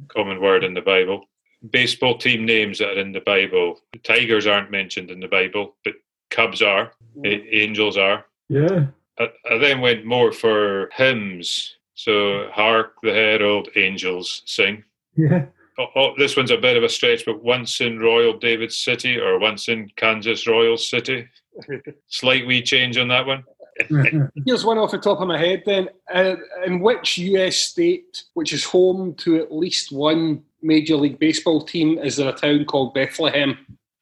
common 0.09 0.41
word 0.41 0.65
in 0.65 0.75
the 0.75 0.81
Bible. 0.81 1.25
Baseball 1.71 2.17
team 2.19 2.45
names 2.47 2.79
that 2.79 2.91
are 2.97 3.01
in 3.01 3.13
the 3.13 3.21
Bible. 3.21 3.81
The 3.93 3.99
Tigers 3.99 4.47
aren't 4.47 4.71
mentioned 4.71 5.11
in 5.11 5.21
the 5.21 5.29
Bible, 5.29 5.77
but 5.85 5.95
Cubs 6.31 6.63
are. 6.63 6.93
A- 7.25 7.57
Angels 7.57 7.97
are. 7.97 8.25
Yeah. 8.49 8.87
I, 9.19 9.29
I 9.51 9.59
then 9.59 9.81
went 9.81 10.05
more 10.05 10.33
for 10.33 10.91
hymns. 10.95 11.77
So, 11.95 12.49
hark 12.53 12.95
the 13.03 13.13
herald 13.13 13.69
angels 13.75 14.43
sing. 14.45 14.85
Yeah. 15.17 15.47
Oh, 15.79 15.87
oh, 15.95 16.15
this 16.17 16.37
one's 16.37 16.51
a 16.51 16.57
bit 16.57 16.77
of 16.77 16.83
a 16.83 16.89
stretch, 16.89 17.25
but 17.27 17.43
once 17.43 17.81
in 17.81 17.99
Royal 17.99 18.39
David 18.39 18.73
City 18.73 19.19
or 19.19 19.39
once 19.39 19.69
in 19.69 19.91
Kansas 19.97 20.47
Royal 20.47 20.77
City. 20.77 21.29
Slight 22.09 22.47
wee 22.47 22.63
change 22.63 22.97
on 22.97 23.09
that 23.09 23.27
one. 23.27 23.45
Here's 24.47 24.65
one 24.65 24.79
off 24.79 24.91
the 24.91 24.99
top 24.99 25.21
of 25.21 25.29
my 25.29 25.39
head 25.39 25.63
then. 25.67 25.89
Uh, 26.13 26.37
in 26.65 26.81
which 26.81 27.19
US 27.19 27.57
state, 27.57 28.25
which 28.33 28.55
is 28.55 28.65
home 28.65 29.15
to 29.17 29.37
at 29.37 29.53
least 29.53 29.93
one 29.93 30.43
Major 30.63 30.97
League 30.97 31.19
Baseball 31.19 31.63
team, 31.63 31.99
is 31.99 32.17
there 32.17 32.29
a 32.29 32.33
town 32.33 32.65
called 32.65 32.95
Bethlehem? 32.95 33.59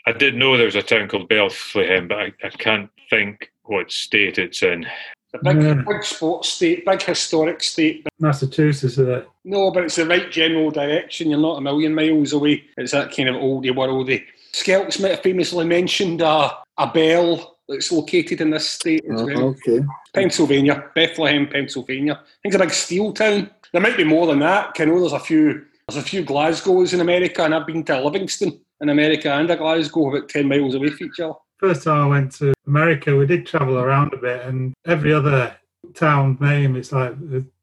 I 0.06 0.12
did 0.12 0.36
know 0.36 0.56
there 0.56 0.66
was 0.66 0.76
a 0.76 0.82
town 0.82 1.08
called 1.08 1.28
Bethlehem, 1.28 2.06
but 2.06 2.18
I, 2.18 2.32
I 2.44 2.50
can't 2.50 2.90
think 3.10 3.50
what 3.64 3.90
state 3.90 4.38
it's 4.38 4.62
in. 4.62 4.86
A 5.34 5.38
big, 5.42 5.62
Yeah. 5.62 5.74
big 5.86 6.04
sports 6.04 6.48
state, 6.50 6.84
big 6.86 7.02
historic 7.02 7.62
state. 7.62 8.06
Massachusetts, 8.20 8.98
is 8.98 9.08
it? 9.08 9.28
No, 9.44 9.70
but 9.72 9.84
it's 9.84 9.96
the 9.96 10.06
right 10.06 10.30
general 10.30 10.70
direction. 10.70 11.30
You're 11.30 11.40
not 11.40 11.58
a 11.58 11.60
million 11.60 11.94
miles 11.94 12.32
away. 12.32 12.62
It's 12.76 12.92
that 12.92 13.14
kind 13.14 13.28
of 13.28 13.36
oldie 13.36 13.70
worldy. 13.74 14.22
Skelts 14.52 15.00
might 15.00 15.10
have 15.10 15.22
famously 15.22 15.64
mentioned 15.64 16.22
uh, 16.22 16.52
a 16.78 16.86
bell 16.86 17.56
that's 17.68 17.90
located 17.90 18.40
in 18.40 18.50
this 18.50 18.68
state 18.68 19.02
as 19.12 19.20
Oh, 19.22 19.26
well. 19.26 19.42
okay. 19.66 19.80
Pennsylvania, 20.12 20.84
Bethlehem, 20.94 21.48
Pennsylvania. 21.48 22.12
I 22.22 22.26
think 22.42 22.54
it's 22.54 22.56
a 22.56 22.58
big 22.66 22.72
steel 22.72 23.12
town. 23.12 23.50
There 23.72 23.82
might 23.82 23.96
be 23.96 24.04
more 24.04 24.28
than 24.28 24.38
that. 24.40 24.76
I 24.78 24.84
know 24.84 25.00
there's 25.00 25.12
a 25.12 25.18
few. 25.18 25.64
There's 25.88 26.02
a 26.02 26.06
few 26.08 26.22
Glasgows 26.22 26.94
in 26.94 27.00
America, 27.00 27.44
and 27.44 27.54
I've 27.54 27.66
been 27.66 27.82
to 27.84 28.00
Livingston 28.02 28.58
in 28.80 28.88
America 28.88 29.30
and 29.32 29.50
a 29.50 29.56
Glasgow 29.56 30.08
about 30.14 30.28
ten 30.30 30.48
miles 30.48 30.74
away 30.74 30.88
from 30.90 31.08
each 31.08 31.20
other. 31.20 31.34
First 31.64 31.84
time 31.84 32.02
I 32.02 32.06
went 32.06 32.32
to 32.32 32.52
America, 32.66 33.16
we 33.16 33.24
did 33.24 33.46
travel 33.46 33.78
around 33.78 34.12
a 34.12 34.18
bit, 34.18 34.42
and 34.44 34.74
every 34.84 35.14
other 35.14 35.56
town 35.94 36.36
name, 36.38 36.76
it's 36.76 36.92
like 36.92 37.14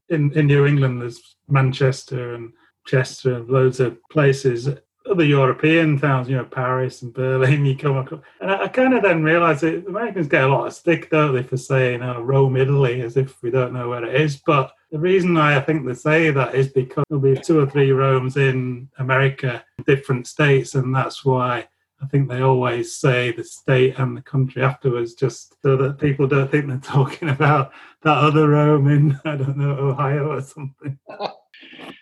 in, 0.09 0.33
in 0.33 0.47
New 0.47 0.65
England, 0.65 1.03
there's 1.03 1.35
Manchester 1.47 2.33
and 2.33 2.51
Chester 2.87 3.35
and 3.35 3.47
loads 3.47 3.79
of 3.79 3.99
places. 4.09 4.67
other 5.07 5.23
European 5.23 5.99
towns, 5.99 6.27
you 6.27 6.35
know, 6.35 6.45
Paris 6.45 7.03
and 7.03 7.13
Berlin, 7.13 7.63
you 7.67 7.77
come 7.77 7.97
across. 7.97 8.21
And 8.39 8.49
I, 8.49 8.63
I 8.63 8.67
kind 8.69 8.95
of 8.95 9.03
then 9.03 9.21
realised 9.21 9.61
that 9.61 9.85
Americans 9.85 10.27
get 10.27 10.45
a 10.45 10.47
lot 10.47 10.65
of 10.65 10.73
stick, 10.73 11.11
don't 11.11 11.35
they, 11.35 11.43
for 11.43 11.57
saying 11.57 11.99
Rome, 11.99 12.57
Italy, 12.57 13.01
as 13.01 13.17
if 13.17 13.39
we 13.43 13.51
don't 13.51 13.71
know 13.71 13.89
where 13.89 14.03
it 14.03 14.19
is. 14.19 14.37
But 14.37 14.71
the 14.89 14.97
reason 14.97 15.37
I 15.37 15.59
think 15.59 15.85
they 15.85 15.93
say 15.93 16.31
that 16.31 16.55
is 16.55 16.69
because 16.69 17.05
there'll 17.07 17.21
be 17.21 17.39
two 17.39 17.59
or 17.59 17.69
three 17.69 17.91
Romes 17.91 18.35
in 18.35 18.89
America, 18.97 19.63
different 19.85 20.25
states, 20.25 20.73
and 20.73 20.95
that's 20.95 21.23
why 21.23 21.67
I 22.01 22.07
think 22.07 22.29
they 22.29 22.41
always 22.41 22.95
say 22.95 23.31
the 23.31 23.43
state 23.43 23.99
and 23.99 24.17
the 24.17 24.21
country 24.21 24.63
afterwards, 24.63 25.13
just 25.13 25.55
so 25.61 25.77
that 25.77 25.99
people 25.99 26.27
don't 26.27 26.49
think 26.49 26.67
they're 26.67 26.77
talking 26.79 27.29
about 27.29 27.71
that 28.03 28.17
other 28.17 28.49
Rome 28.49 28.87
in, 28.87 29.19
I 29.25 29.35
don't 29.35 29.57
know, 29.57 29.71
Ohio 29.71 30.31
or 30.37 30.41
something. 30.41 30.99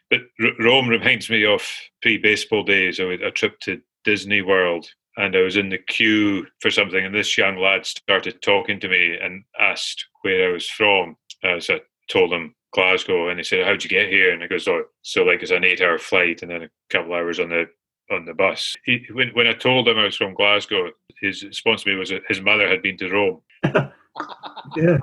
But 0.09 0.21
Rome 0.59 0.87
reminds 0.87 1.29
me 1.29 1.45
of 1.45 1.61
pre-baseball 2.01 2.63
days. 2.63 2.99
I 2.99 3.03
a 3.03 3.29
trip 3.29 3.59
to 3.61 3.79
Disney 4.03 4.41
World, 4.41 4.87
and 5.17 5.35
I 5.35 5.41
was 5.41 5.55
in 5.55 5.69
the 5.69 5.77
queue 5.77 6.47
for 6.61 6.71
something, 6.71 7.05
and 7.05 7.13
this 7.13 7.37
young 7.37 7.57
lad 7.57 7.85
started 7.85 8.41
talking 8.41 8.79
to 8.79 8.89
me 8.89 9.17
and 9.21 9.43
asked 9.59 10.05
where 10.21 10.49
I 10.49 10.53
was 10.53 10.67
from. 10.67 11.15
Uh, 11.43 11.59
so 11.59 11.75
I 11.75 11.79
told 12.09 12.33
him 12.33 12.55
Glasgow, 12.73 13.29
and 13.29 13.39
he 13.39 13.43
said, 13.43 13.65
"How'd 13.65 13.83
you 13.83 13.89
get 13.89 14.09
here?" 14.09 14.31
And 14.31 14.43
I 14.43 14.47
goes, 14.47 14.67
"Oh, 14.67 14.85
so 15.03 15.23
like 15.23 15.43
it's 15.43 15.51
an 15.51 15.63
eight-hour 15.63 15.99
flight, 15.99 16.41
and 16.41 16.49
then 16.49 16.63
a 16.63 16.69
couple 16.89 17.13
hours 17.13 17.39
on 17.39 17.49
the 17.49 17.69
on 18.11 18.25
the 18.25 18.33
bus." 18.33 18.75
He, 18.85 19.05
when 19.11 19.29
when 19.29 19.47
I 19.47 19.53
told 19.53 19.87
him 19.87 19.97
I 19.97 20.05
was 20.05 20.15
from 20.15 20.33
Glasgow, 20.33 20.91
his 21.21 21.43
response 21.43 21.83
to 21.83 21.89
me 21.89 21.95
was 21.95 22.09
that 22.09 22.23
his 22.27 22.41
mother 22.41 22.67
had 22.67 22.81
been 22.81 22.97
to 22.97 23.09
Rome. 23.09 23.41
yeah, 24.75 24.97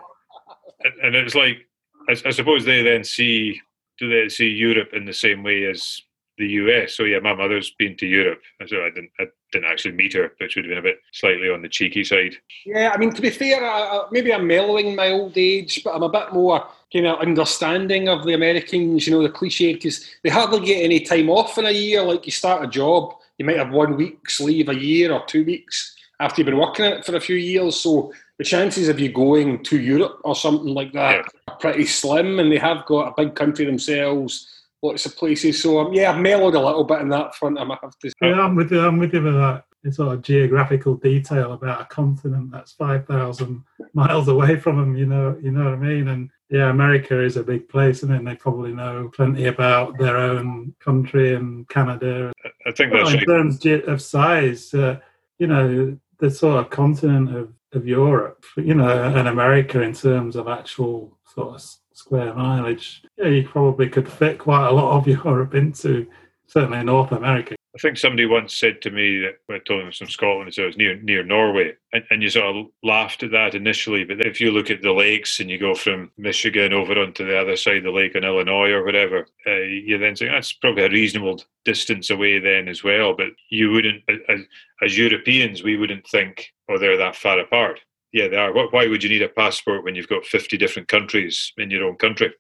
and, 0.85 0.95
and 1.03 1.17
it's 1.17 1.35
like 1.35 1.67
I, 2.09 2.13
I 2.25 2.31
suppose 2.31 2.65
they 2.65 2.83
then 2.83 3.05
see 3.05 3.61
do 3.99 4.09
they 4.09 4.29
see 4.29 4.49
Europe 4.49 4.91
in 4.93 5.05
the 5.05 5.13
same 5.13 5.43
way 5.43 5.65
as 5.65 6.01
the 6.39 6.47
US? 6.47 6.95
So 6.95 7.05
yeah, 7.05 7.19
my 7.19 7.35
mother's 7.35 7.71
been 7.79 7.97
to 7.97 8.07
Europe, 8.07 8.43
so 8.67 8.85
I 8.85 8.91
didn't 8.91 9.11
I 9.19 9.25
didn't 9.53 9.71
actually 9.71 9.93
meet 9.93 10.13
her, 10.15 10.33
which 10.39 10.57
would 10.57 10.65
have 10.65 10.71
been 10.71 10.79
a 10.79 10.83
bit 10.83 10.99
slightly 11.13 11.49
on 11.51 11.63
the 11.63 11.69
cheeky 11.69 12.05
side. 12.05 12.35
Yeah, 12.65 12.93
I 12.95 12.99
mean 12.99 13.13
to 13.13 13.23
be 13.23 13.31
fair, 13.31 13.65
I, 13.65 14.05
maybe 14.11 14.33
I'm 14.33 14.47
mellowing 14.47 14.95
my 14.95 15.11
old 15.11 15.37
age, 15.37 15.83
but 15.83 15.95
I'm 15.95 16.03
a 16.03 16.09
bit 16.09 16.33
more 16.33 16.67
kind 17.03 17.07
of 17.07 17.21
understanding 17.21 18.09
of 18.09 18.25
the 18.25 18.35
Americans. 18.35 19.07
You 19.07 19.15
know, 19.15 19.23
the 19.23 19.29
cliche 19.29 19.75
because 19.75 20.07
they 20.23 20.31
hardly 20.31 20.65
get 20.65 20.83
any 20.83 21.01
time 21.01 21.31
off 21.31 21.59
in 21.59 21.67
a 21.67 21.71
year. 21.71 22.03
Like 22.03 22.27
you 22.27 22.33
start 22.33 22.65
a 22.65 22.69
job, 22.69 23.15
you 23.39 23.45
might 23.45 23.59
have 23.59 23.71
one 23.71 23.97
week's 23.97 24.41
leave 24.41 24.69
a 24.69 24.75
year 24.75 25.13
or 25.13 25.25
two 25.27 25.45
weeks 25.45 25.95
after 26.21 26.41
you've 26.41 26.47
been 26.47 26.59
working 26.59 26.85
it 26.87 27.05
for 27.05 27.17
a 27.17 27.21
few 27.21 27.37
years. 27.37 27.77
So 27.81 28.13
the 28.39 28.45
chances 28.45 28.89
of 28.89 29.01
you 29.01 29.13
going 29.13 29.63
to 29.65 29.81
Europe 29.81 30.21
or 30.25 30.35
something 30.35 30.73
like 30.73 30.93
that 30.93 31.17
yeah. 31.17 31.23
are 31.49 31.57
pretty 31.57 31.87
slim, 31.87 32.39
and 32.39 32.51
they 32.51 32.59
have 32.59 32.87
got 32.87 33.09
a 33.09 33.15
big 33.17 33.35
country 33.35 33.65
themselves, 33.65 34.49
lots 34.83 35.07
of 35.07 35.17
places. 35.17 35.63
So 35.63 35.79
um, 35.81 35.93
yeah, 35.93 36.13
I've 36.13 36.21
mellowed 36.21 36.55
a 36.55 36.61
little 36.61 36.85
bit 36.85 37.01
in 37.01 37.09
that 37.11 37.35
front. 37.35 37.59
I 37.59 37.65
might 37.65 37.79
have 37.83 37.99
to. 37.99 38.13
Yeah, 38.21 38.41
I'm 38.41 38.55
with 38.55 38.73
you. 38.73 38.81
I'm 38.81 38.99
with 38.99 39.15
you 39.15 39.23
with 39.23 39.35
that. 39.35 39.65
It's 39.85 39.99
sort 39.99 40.15
of 40.15 40.23
geographical 40.23 40.97
detail 40.97 41.53
about 41.53 41.83
a 41.83 41.85
continent 41.85 42.51
that's 42.51 42.73
five 42.73 43.07
thousand 43.07 43.63
miles 43.95 44.29
away 44.29 44.59
from 44.59 44.79
them. 44.79 44.97
You 44.97 45.07
know, 45.07 45.39
you 45.41 45.53
know 45.53 45.65
what 45.65 45.75
I 45.75 45.77
mean. 45.77 46.09
And 46.09 46.31
yeah, 46.49 46.71
America 46.71 47.21
is 47.21 47.37
a 47.37 47.43
big 47.43 47.69
place, 47.69 48.03
and 48.03 48.13
then 48.13 48.25
they 48.25 48.37
probably 48.37 48.73
know 48.73 49.11
plenty 49.15 49.47
about 49.47 49.99
their 49.99 50.17
own 50.17 50.75
country 50.79 51.35
and 51.35 51.69
Canada. 51.69 52.33
I 52.67 52.73
think 52.73 52.93
that's 52.93 53.13
well, 53.13 53.19
in 53.19 53.25
terms 53.25 53.67
of 53.67 54.01
size. 54.01 54.73
Uh, 54.73 54.99
you 55.39 55.49
know, 55.49 55.99
the 56.19 56.31
sort 56.31 56.61
of 56.61 56.71
continent 56.71 57.35
of 57.35 57.53
of 57.73 57.87
Europe, 57.87 58.45
you 58.57 58.75
know, 58.75 59.13
and 59.15 59.29
America 59.29 59.83
in 59.83 59.93
terms 59.93 60.37
of 60.37 60.49
actual 60.49 61.19
sort 61.35 61.57
of 61.57 61.63
square 61.93 62.33
mileage, 62.33 63.03
yeah, 63.19 63.29
you 63.29 63.47
probably 63.47 63.89
could 63.89 64.11
fit 64.11 64.39
quite 64.39 64.69
a 64.69 64.73
lot 64.73 64.97
of 64.97 65.07
Europe 65.25 65.55
into 65.55 66.07
certainly 66.47 66.83
North 66.85 67.13
America. 67.13 67.56
I 67.77 67.79
think 67.79 67.99
somebody 67.99 68.25
once 68.25 68.55
said 68.55 68.81
to 68.83 68.91
me 68.91 69.19
that 69.21 69.35
when 69.47 69.61
I 69.61 69.63
told 69.63 69.83
them 69.83 69.93
from 69.93 70.09
Scotland, 70.09 70.55
so 70.55 70.63
it 70.63 70.67
was 70.67 70.77
near 70.79 70.97
near 71.03 71.23
Norway, 71.23 71.75
and, 71.93 72.05
and 72.09 72.23
you 72.23 72.31
sort 72.31 72.57
of 72.57 72.67
laughed 72.83 73.23
at 73.23 73.33
that 73.33 73.55
initially. 73.55 74.03
But 74.03 74.25
if 74.25 74.41
you 74.41 74.51
look 74.51 74.71
at 74.71 74.81
the 74.81 74.93
lakes 74.93 75.41
and 75.41 75.51
you 75.51 75.59
go 75.59 75.75
from 75.75 76.11
Michigan 76.17 76.73
over 76.73 76.99
onto 76.99 77.27
the 77.27 77.39
other 77.39 77.55
side 77.55 77.79
of 77.79 77.85
the 77.85 77.91
lake 77.91 78.15
in 78.15 78.25
Illinois 78.25 78.71
or 78.71 78.83
whatever, 78.83 79.27
uh, 79.47 79.57
you 79.57 79.99
then 79.99 80.17
think 80.17 80.31
that's 80.31 80.55
probably 80.55 80.85
a 80.85 80.89
reasonable 80.89 81.43
distance 81.67 82.09
away 82.09 82.39
then 82.39 82.67
as 82.67 82.83
well. 82.83 83.15
But 83.15 83.29
you 83.51 83.71
wouldn't, 83.71 84.03
as, 84.27 84.41
as 84.83 84.97
Europeans, 84.97 85.63
we 85.63 85.77
wouldn't 85.77 86.07
think, 86.09 86.55
oh, 86.71 86.79
they're 86.79 86.97
that 86.97 87.15
far 87.17 87.39
apart. 87.41 87.81
Yeah, 88.11 88.29
they 88.29 88.37
are. 88.37 88.55
Why 88.55 88.87
would 88.87 89.03
you 89.03 89.11
need 89.11 89.23
a 89.23 89.29
passport 89.29 89.85
when 89.85 89.95
you've 89.95 90.09
got 90.09 90.25
50 90.25 90.57
different 90.57 90.89
countries 90.89 91.53
in 91.59 91.71
your 91.71 91.85
own 91.85 91.97
country? 91.97 92.33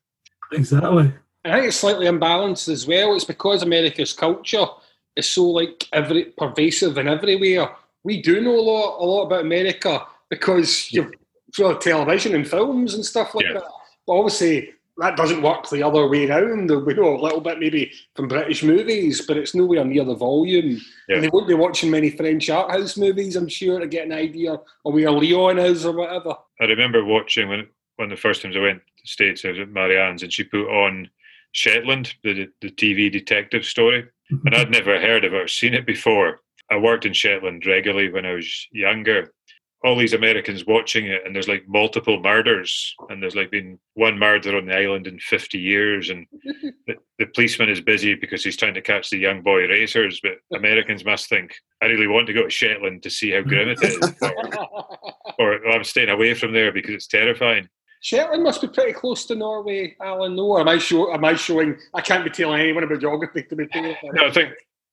Exactly. 0.52 1.12
I 1.45 1.52
think 1.52 1.66
it's 1.66 1.76
slightly 1.76 2.07
imbalanced 2.07 2.71
as 2.71 2.87
well. 2.87 3.14
It's 3.14 3.25
because 3.25 3.62
America's 3.62 4.14
culture 4.14 4.64
is 5.16 5.28
so 5.28 5.49
like 5.49 5.88
every 5.92 6.26
pervasive 6.37 6.99
and 6.99 7.08
everywhere. 7.08 7.70
We 8.04 8.23
do 8.23 8.40
know 8.40 8.54
a 8.54 8.61
lot, 8.61 8.99
a 9.00 9.04
lot 9.04 9.26
about 9.26 9.40
America 9.40 10.06
because 10.30 10.92
you've 10.92 11.11
through 11.54 11.78
television 11.78 12.35
and 12.35 12.46
films 12.46 12.94
and 12.94 13.04
stuff 13.04 13.35
like 13.35 13.46
yeah. 13.46 13.54
that. 13.54 13.64
But 14.06 14.12
obviously, 14.12 14.75
that 14.99 15.16
doesn't 15.16 15.42
work 15.42 15.68
the 15.68 15.82
other 15.82 16.08
way 16.08 16.28
around. 16.28 16.70
We 16.85 16.94
know 16.94 17.16
a 17.16 17.20
little 17.20 17.40
bit 17.40 17.58
maybe 17.58 17.92
from 18.14 18.28
British 18.28 18.62
movies, 18.62 19.25
but 19.26 19.37
it's 19.37 19.54
nowhere 19.54 19.85
near 19.85 20.04
the 20.04 20.14
volume. 20.14 20.80
Yeah. 21.08 21.16
And 21.16 21.25
they 21.25 21.28
won't 21.28 21.49
be 21.49 21.54
watching 21.54 21.90
many 21.90 22.11
French 22.11 22.49
art 22.50 22.70
house 22.70 22.96
movies, 22.96 23.37
I'm 23.37 23.49
sure, 23.49 23.78
to 23.78 23.87
get 23.87 24.06
an 24.06 24.12
idea 24.12 24.54
of 24.54 24.94
where 24.94 25.11
Leon 25.11 25.58
is 25.58 25.85
or 25.85 25.92
whatever. 25.92 26.35
I 26.61 26.64
remember 26.64 27.04
watching 27.04 27.49
when 27.49 27.66
one 27.96 28.11
of 28.11 28.16
the 28.16 28.20
first 28.20 28.42
times 28.42 28.56
I 28.56 28.61
went 28.61 28.78
to 28.78 29.02
the 29.02 29.08
States, 29.08 29.44
I 29.44 29.50
was 29.50 29.61
at 29.61 29.68
Marianne's, 29.68 30.23
and 30.23 30.32
she 30.32 30.44
put 30.44 30.66
on 30.66 31.11
Shetland, 31.52 32.14
the 32.23 32.49
the 32.61 32.70
TV 32.70 33.11
detective 33.11 33.64
story, 33.64 34.06
and 34.30 34.54
I'd 34.54 34.71
never 34.71 35.00
heard 35.00 35.25
of 35.25 35.35
it 35.35 35.42
or 35.42 35.49
seen 35.49 35.75
it 35.75 35.87
before. 35.87 36.40
I 36.71 36.76
worked 36.78 37.06
in 37.06 37.12
Shetland 37.12 37.64
regularly 37.66 38.11
when 38.11 38.26
I 38.26 38.35
was 38.35 38.66
younger. 38.73 39.33
All 39.85 39.97
these 39.97 40.14
Americans 40.14 40.66
watching 40.66 41.06
it, 41.06 41.23
and 41.25 41.35
there's 41.35 41.49
like 41.49 41.68
multiple 41.68 42.21
murders, 42.21 42.95
and 43.09 43.23
there's 43.23 43.37
like 43.37 43.50
been 43.50 43.78
one 43.95 44.18
murder 44.18 44.56
on 44.56 44.66
the 44.66 44.75
island 44.75 45.06
in 45.06 45.18
50 45.21 45.59
years, 45.59 46.11
and 46.11 46.26
the, 46.87 46.97
the 47.18 47.26
policeman 47.26 47.68
is 47.68 47.80
busy 47.80 48.14
because 48.14 48.42
he's 48.42 48.56
trying 48.56 48.75
to 48.75 48.83
catch 48.83 49.11
the 49.11 49.18
young 49.18 49.42
boy 49.42 49.68
racers. 49.68 50.21
But 50.21 50.38
Americans 50.56 51.04
must 51.04 51.28
think, 51.28 51.54
I 51.83 51.87
really 51.87 52.09
want 52.09 52.26
to 52.28 52.33
go 52.33 52.45
to 52.45 52.50
Shetland 52.50 53.02
to 53.04 53.11
see 53.11 53.30
how 53.30 53.42
grim 53.42 53.68
it 53.68 53.83
is, 53.83 53.99
or, 55.38 55.59
or 55.62 55.68
I'm 55.68 55.85
staying 55.85 56.09
away 56.09 56.35
from 56.35 56.52
there 56.52 56.73
because 56.73 56.95
it's 56.95 57.06
terrifying. 57.06 57.68
Shetland 58.06 58.44
must 58.44 58.60
be 58.60 58.68
pretty 58.68 58.92
close 58.92 59.25
to 59.26 59.34
Norway, 59.34 59.96
Alan. 60.00 60.36
No, 60.36 60.58
am 60.58 60.68
I 60.68 60.78
show, 60.78 61.12
Am 61.12 61.25
I 61.25 61.34
showing? 61.34 61.76
I 61.92 62.00
can't 62.00 62.22
be 62.22 62.30
telling 62.30 62.60
anyone 62.60 62.84
about 62.84 63.00
geography 63.00 63.42
to 63.42 63.56
be 63.56 63.66
fair. 63.66 63.96
No, 64.04 64.26
I 64.26 64.30
think 64.30 64.50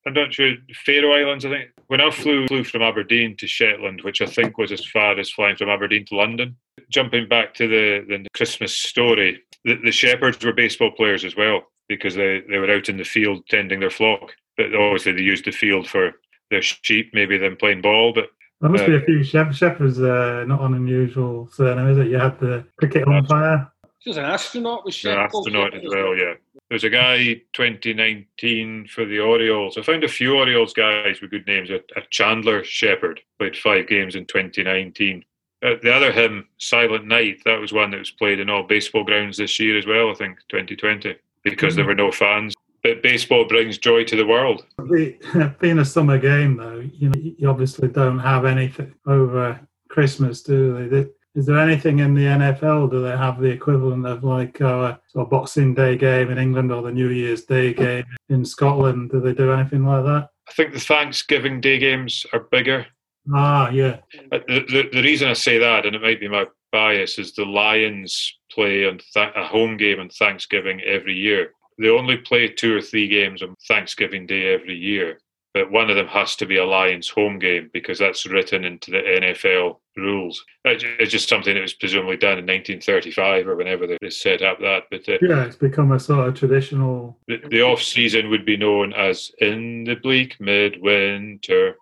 I'm 0.07 0.13
not 0.13 0.33
sure. 0.33 0.55
Faroe 0.83 1.13
Islands. 1.13 1.45
I 1.45 1.49
think 1.49 1.69
when 1.87 2.01
I 2.01 2.09
flew 2.09 2.47
flew 2.47 2.63
from 2.63 2.81
Aberdeen 2.81 3.37
to 3.37 3.45
Shetland, 3.45 4.01
which 4.01 4.23
I 4.23 4.25
think 4.25 4.57
was 4.57 4.71
as 4.71 4.83
far 4.87 5.19
as 5.19 5.29
flying 5.29 5.55
from 5.55 5.69
Aberdeen 5.69 6.05
to 6.07 6.15
London. 6.15 6.57
Jumping 6.91 7.27
back 7.27 7.53
to 7.53 7.67
the 7.67 8.03
the 8.07 8.27
Christmas 8.33 8.75
story, 8.75 9.43
the, 9.63 9.75
the 9.75 9.91
shepherds 9.91 10.43
were 10.43 10.51
baseball 10.51 10.89
players 10.89 11.23
as 11.23 11.35
well 11.35 11.61
because 11.87 12.15
they 12.15 12.41
they 12.49 12.57
were 12.57 12.71
out 12.71 12.89
in 12.89 12.97
the 12.97 13.03
field 13.03 13.45
tending 13.47 13.79
their 13.79 13.91
flock. 13.91 14.33
But 14.57 14.73
obviously 14.73 15.11
they 15.11 15.21
used 15.21 15.45
the 15.45 15.51
field 15.51 15.87
for 15.87 16.13
their 16.49 16.63
sheep, 16.63 17.11
maybe 17.13 17.37
them 17.37 17.57
playing 17.57 17.83
ball. 17.83 18.11
But 18.11 18.29
there 18.63 18.71
must 18.71 18.85
uh, 18.85 18.87
be 18.87 18.95
a 18.95 19.01
few 19.01 19.23
chef, 19.25 19.53
shepherds 19.53 19.99
uh, 19.99 20.45
not 20.47 20.61
an 20.61 20.75
unusual 20.75 21.49
surname, 21.51 21.89
is 21.89 21.97
it? 21.97 22.07
You 22.07 22.17
had 22.17 22.39
the 22.39 22.65
cricket 22.77 23.05
umpire. 23.05 23.69
She 23.99 24.09
was 24.09 24.15
an 24.15 24.23
astronaut, 24.23 24.85
was 24.85 24.95
she? 24.95 25.09
An 25.09 25.17
astronaut 25.17 25.73
as 25.73 25.83
well, 25.85 26.15
yeah. 26.15 26.35
There's 26.69 26.85
a 26.85 26.89
guy 26.89 27.41
2019 27.51 28.87
for 28.87 29.03
the 29.03 29.19
Orioles. 29.19 29.77
I 29.77 29.81
found 29.81 30.05
a 30.05 30.07
few 30.07 30.37
Orioles 30.37 30.71
guys 30.71 31.19
with 31.19 31.31
good 31.31 31.45
names. 31.45 31.71
A, 31.71 31.81
a 31.97 32.01
Chandler 32.09 32.63
Shepherd 32.63 33.19
played 33.37 33.57
five 33.57 33.87
games 33.87 34.15
in 34.15 34.25
2019. 34.27 35.25
Uh, 35.61 35.71
the 35.81 35.93
other 35.93 36.13
hymn, 36.13 36.47
Silent 36.57 37.05
Night, 37.05 37.41
that 37.43 37.59
was 37.59 37.73
one 37.73 37.91
that 37.91 37.99
was 37.99 38.11
played 38.11 38.39
in 38.39 38.49
all 38.49 38.63
baseball 38.63 39.03
grounds 39.03 39.35
this 39.35 39.59
year 39.59 39.77
as 39.77 39.85
well, 39.85 40.09
I 40.09 40.13
think, 40.13 40.37
2020, 40.47 41.15
because 41.43 41.73
mm-hmm. 41.73 41.75
there 41.75 41.85
were 41.85 41.95
no 41.95 42.13
fans 42.13 42.55
but 42.55 42.62
baseball 42.83 43.45
brings 43.45 43.77
joy 43.77 44.03
to 44.05 44.15
the 44.15 44.25
world. 44.25 44.65
Being 45.59 45.79
a 45.79 45.85
summer 45.85 46.17
game, 46.17 46.57
though, 46.57 46.79
you 46.93 47.09
know, 47.09 47.19
you 47.19 47.49
obviously 47.49 47.87
don't 47.87 48.19
have 48.19 48.45
anything 48.45 48.93
over 49.07 49.59
Christmas, 49.89 50.41
do 50.41 50.89
they? 50.89 51.07
Is 51.35 51.47
there 51.47 51.57
anything 51.57 51.99
in 51.99 52.13
the 52.13 52.25
NFL? 52.25 52.91
Do 52.91 53.01
they 53.01 53.17
have 53.17 53.39
the 53.39 53.49
equivalent 53.49 54.05
of 54.05 54.23
like 54.23 54.59
a 54.59 54.99
sort 55.07 55.25
of 55.25 55.31
Boxing 55.31 55.73
Day 55.73 55.97
game 55.97 56.29
in 56.29 56.37
England 56.37 56.71
or 56.71 56.83
the 56.83 56.91
New 56.91 57.09
Year's 57.09 57.43
Day 57.45 57.73
game 57.73 58.05
in 58.29 58.45
Scotland? 58.45 59.09
Do 59.09 59.19
they 59.19 59.33
do 59.33 59.51
anything 59.51 59.83
like 59.83 60.03
that? 60.05 60.29
I 60.47 60.51
think 60.51 60.73
the 60.73 60.79
Thanksgiving 60.79 61.59
Day 61.59 61.79
games 61.79 62.25
are 62.33 62.47
bigger. 62.51 62.85
Ah, 63.33 63.69
yeah. 63.69 63.99
The, 64.31 64.43
the, 64.47 64.89
the 64.91 65.01
reason 65.01 65.29
I 65.29 65.33
say 65.33 65.57
that, 65.57 65.85
and 65.85 65.95
it 65.95 66.01
might 66.01 66.19
be 66.19 66.27
my 66.27 66.45
bias, 66.71 67.17
is 67.17 67.33
the 67.33 67.45
Lions 67.45 68.37
play 68.51 68.85
on 68.85 68.99
th- 69.13 69.33
a 69.35 69.45
home 69.45 69.77
game 69.77 70.01
on 70.01 70.09
Thanksgiving 70.09 70.81
every 70.81 71.15
year 71.15 71.51
they 71.79 71.89
only 71.89 72.17
play 72.17 72.47
two 72.47 72.75
or 72.75 72.81
three 72.81 73.07
games 73.07 73.41
on 73.41 73.55
Thanksgiving 73.67 74.25
Day 74.25 74.53
every 74.53 74.75
year. 74.75 75.19
but 75.53 75.71
one 75.71 75.89
of 75.89 75.95
them 75.95 76.07
has 76.07 76.35
to 76.37 76.45
be 76.47 76.57
a 76.57 76.65
Lions 76.65 77.09
home 77.09 77.37
game 77.37 77.69
because 77.73 77.99
that's 77.99 78.25
written 78.25 78.63
into 78.63 78.89
the 78.89 78.97
NFL 78.97 79.77
rules. 79.95 80.43
It's 80.65 81.11
just 81.11 81.29
something 81.29 81.53
that 81.53 81.61
was 81.61 81.73
presumably 81.73 82.17
done 82.17 82.39
in 82.39 82.45
1935 82.45 83.47
or 83.47 83.55
whenever 83.55 83.85
they 83.85 84.09
set 84.09 84.41
up 84.41 84.59
that. 84.61 84.85
But 84.89 85.07
uh, 85.07 85.19
yeah, 85.21 85.43
it's 85.45 85.55
become 85.55 85.91
a 85.91 85.99
sort 85.99 86.27
of 86.27 86.33
traditional. 86.33 87.19
The, 87.27 87.39
the 87.49 87.61
off 87.61 87.83
season 87.83 88.31
would 88.31 88.45
be 88.45 88.57
known 88.57 88.93
as 88.93 89.31
in 89.39 89.83
the 89.83 89.95
bleak 89.95 90.39
midwinter. 90.39 91.75